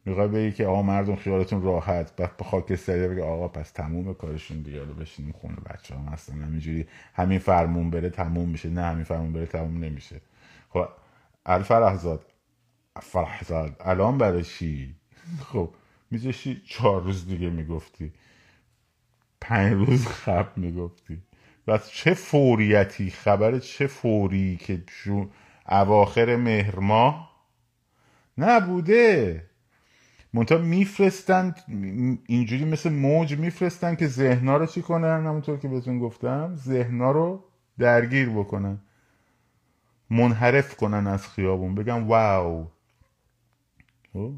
می‌خوای 0.06 0.28
بگی 0.28 0.52
که 0.52 0.66
آقا 0.66 0.82
مردم 0.82 1.16
خیالتون 1.16 1.62
راحت 1.62 2.16
بعد 2.16 2.38
به 2.38 2.44
خاکستری 2.44 3.08
بگه 3.08 3.24
آقا 3.24 3.48
پس 3.48 3.72
تموم 3.72 4.14
کارشون 4.14 4.62
دیگه 4.62 4.84
رو 4.84 4.94
بشینیم 4.94 5.32
خونه 5.32 5.56
بچه 5.56 5.96
هم 5.96 6.06
هستن. 6.06 6.42
همینجوری 6.42 6.88
همین 7.14 7.40
فرمون 7.40 7.90
بره 7.90 8.10
تموم 8.10 8.50
میشه. 8.50 8.70
نه 8.70 8.82
همین 8.82 9.04
فرمون 9.04 9.34
بره 9.34 9.46
تموم 9.46 9.84
نمیشه. 9.84 10.22
خب 10.70 10.88
الفرحزاد 11.46 12.26
فرحزاد 13.02 13.76
الان 13.80 14.18
برای 14.18 14.44
چی؟ 14.44 14.96
خب 15.40 15.70
میذاشی 16.12 16.62
چهار 16.66 17.02
روز 17.04 17.28
دیگه 17.28 17.50
می‌گفتی. 17.50 18.14
پنج 19.42 19.74
روز 19.74 20.08
خب 20.08 20.58
می‌گفتی. 20.58 21.22
و 21.68 21.78
چه 21.78 22.14
فوریتی 22.14 23.10
خبر 23.10 23.60
چه 23.60 23.88
فوری 23.88 24.58
که 24.58 24.84
جو 25.04 25.26
اواخر 25.70 26.36
مهر 26.36 26.80
ماه 26.80 27.32
نبوده. 28.38 29.46
منتها 30.34 30.58
میفرستن 30.58 31.56
اینجوری 32.28 32.66
مثل 32.66 32.90
موج 32.90 33.38
میفرستن 33.38 33.96
که 33.96 34.08
ذهنا 34.08 34.58
رو 34.58 34.66
چی 34.66 34.82
کنن؟ 34.82 35.26
همونطور 35.26 35.58
که 35.58 35.68
بهتون 35.68 36.00
گفتم 36.00 36.56
ذهنا 36.56 37.12
رو 37.12 37.44
درگیر 37.78 38.30
بکنن. 38.30 38.80
منحرف 40.10 40.76
کنن 40.76 41.08
از 41.08 41.28
خیابون. 41.28 41.76
بگن 41.76 42.04
واو. 42.04 42.68
خب؟ 44.14 44.34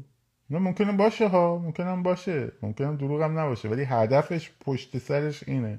ممکنه 0.58 0.92
باشه 0.92 1.28
ها. 1.28 1.58
ممکنه 1.58 2.02
باشه. 2.02 2.52
دروغ 2.78 3.22
هم 3.22 3.38
نباشه. 3.38 3.68
ولی 3.68 3.82
هدفش 3.82 4.50
پشت 4.60 4.98
سرش 4.98 5.48
اینه. 5.48 5.78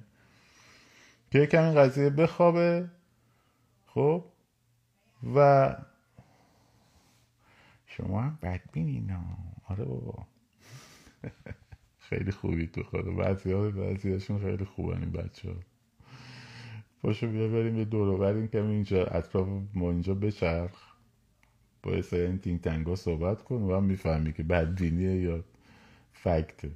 که 1.31 1.39
یکم 1.39 1.63
این 1.63 1.75
قضیه 1.75 2.09
بخوابه. 2.09 2.89
خب؟ 3.85 4.25
و 5.35 5.75
شما 7.85 8.21
هم 8.21 8.39
بدبینی 8.41 8.99
نه 8.99 9.19
آره 9.67 9.85
بابا. 9.85 10.27
خیلی 12.09 12.31
خوبی 12.31 12.67
تو 12.67 12.83
خدا. 12.83 13.11
بعضی 13.11 13.51
ها 13.51 13.69
بعضی 13.69 14.19
خیلی 14.19 14.65
خوبن 14.65 14.99
این 14.99 15.11
بچه 15.11 15.49
ها 15.49 15.55
پاشو 17.05 17.27
بیا 17.27 17.47
بریم 17.47 17.77
یه 17.77 17.85
دورو 17.85 18.17
بریم 18.17 18.47
که 18.47 18.61
اینجا 18.61 19.05
اطراف 19.05 19.47
ما 19.73 19.91
اینجا 19.91 20.13
بچرخ. 20.15 20.94
سه 22.01 22.17
این 22.17 22.39
تینگ 22.39 22.61
تنگا 22.61 22.95
صحبت 22.95 23.43
کن 23.43 23.55
و 23.55 23.75
هم 23.75 23.83
می‌فهمی 23.83 24.33
که 24.33 24.43
بدبینیه 24.43 25.21
یا 25.21 25.43
فکته. 26.13 26.71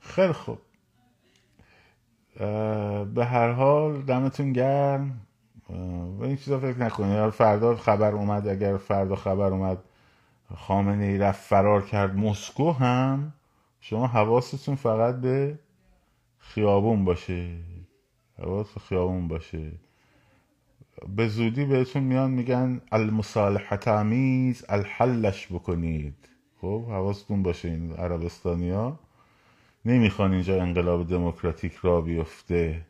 خیلی 0.00 0.32
خوب. 0.32 0.58
به 3.14 3.24
هر 3.24 3.52
حال 3.52 4.02
دمتون 4.02 4.52
گرم. 4.52 5.26
و 6.18 6.22
این 6.22 6.36
چیزا 6.36 6.58
فکر 6.58 6.78
نکنید 6.78 7.30
فردا 7.30 7.76
خبر 7.76 8.12
اومد 8.12 8.48
اگر 8.48 8.76
فردا 8.76 9.16
خبر 9.16 9.46
اومد 9.46 9.78
خامنه 10.54 11.04
ای 11.04 11.18
رفت 11.18 11.40
فرار 11.40 11.82
کرد 11.82 12.16
مسکو 12.16 12.72
هم. 12.72 13.32
شما 13.80 14.06
حواستون 14.06 14.74
فقط 14.74 15.20
به 15.20 15.58
خیابون 16.38 17.04
باشه. 17.04 17.56
حواس 18.38 18.78
خیابون 18.78 19.28
باشه. 19.28 19.72
به 21.08 21.28
زودی 21.28 21.64
بهتون 21.64 22.02
میان 22.02 22.30
میگن 22.30 22.80
المصالحت 22.92 23.88
آمیز 23.88 24.64
الحلش 24.68 25.46
بکنید. 25.52 26.14
خب 26.60 26.84
حواستون 26.88 27.42
باشه 27.42 27.68
این 27.68 27.92
عربستانی 27.92 28.70
ها 28.70 28.98
نمی‌خوان 29.84 30.32
اینجا 30.32 30.62
انقلاب 30.62 31.08
دموکراتیک 31.08 31.74
را 31.74 32.00
بیفته. 32.00 32.86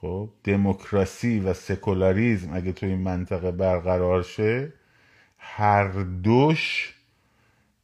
خب 0.00 0.28
دموکراسی 0.44 1.40
و 1.40 1.54
سکولاریزم 1.54 2.54
اگه 2.54 2.72
تو 2.72 2.86
این 2.86 2.98
منطقه 2.98 3.50
برقرار 3.50 4.22
شه 4.22 4.72
هر 5.38 5.88
دوش 6.02 6.94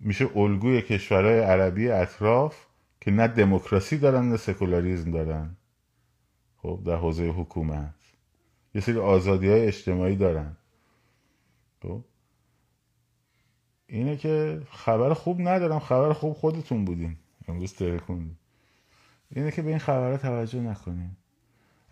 میشه 0.01 0.37
الگوی 0.37 0.83
کشورهای 0.83 1.41
عربی 1.41 1.89
اطراف 1.89 2.67
که 3.01 3.11
نه 3.11 3.29
دموکراسی 3.29 3.99
دارن 3.99 4.29
نه 4.29 4.37
سکولاریزم 4.37 5.11
دارن. 5.11 5.57
خب 6.57 6.81
در 6.87 6.97
حوزه 6.97 7.27
حکومت. 7.27 8.02
یه 8.75 8.81
سری 8.81 8.99
آزادی 8.99 9.49
های 9.49 9.67
اجتماعی 9.67 10.17
دارن. 10.17 10.57
خب؟ 11.83 12.05
اینه 13.87 14.17
که 14.17 14.63
خبر 14.71 15.15
خوب 15.15 15.41
ندارم 15.41 15.79
خبر 15.79 16.13
خوب 16.13 16.33
خودتون 16.33 16.85
بودین. 16.85 17.17
امروز 17.49 17.73
ترکون. 17.73 18.37
اینه 19.31 19.51
که 19.51 19.63
به 19.63 19.69
این 19.69 19.79
خبرها 19.79 20.17
توجه 20.17 20.61
نکنیم 20.61 21.17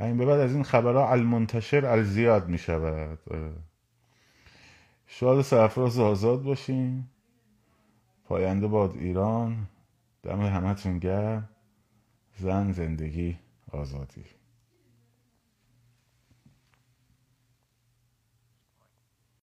این 0.00 0.16
به 0.16 0.26
بعد 0.26 0.40
از 0.40 0.54
این 0.54 0.62
خبرها 0.62 1.10
المنتشر 1.10 1.86
الزیاد 1.86 2.48
می 2.48 2.58
شود 2.58 3.18
شاد 5.06 5.42
سرفراز 5.42 5.98
آزاد 5.98 6.42
باشین. 6.42 7.04
پاینده 8.24 8.66
باد 8.66 8.96
ایران. 8.96 9.66
دم 10.22 10.40
همتون 10.40 10.98
گرم. 10.98 11.48
زن 12.36 12.72
زندگی 12.72 13.38
آزادی. 13.72 14.39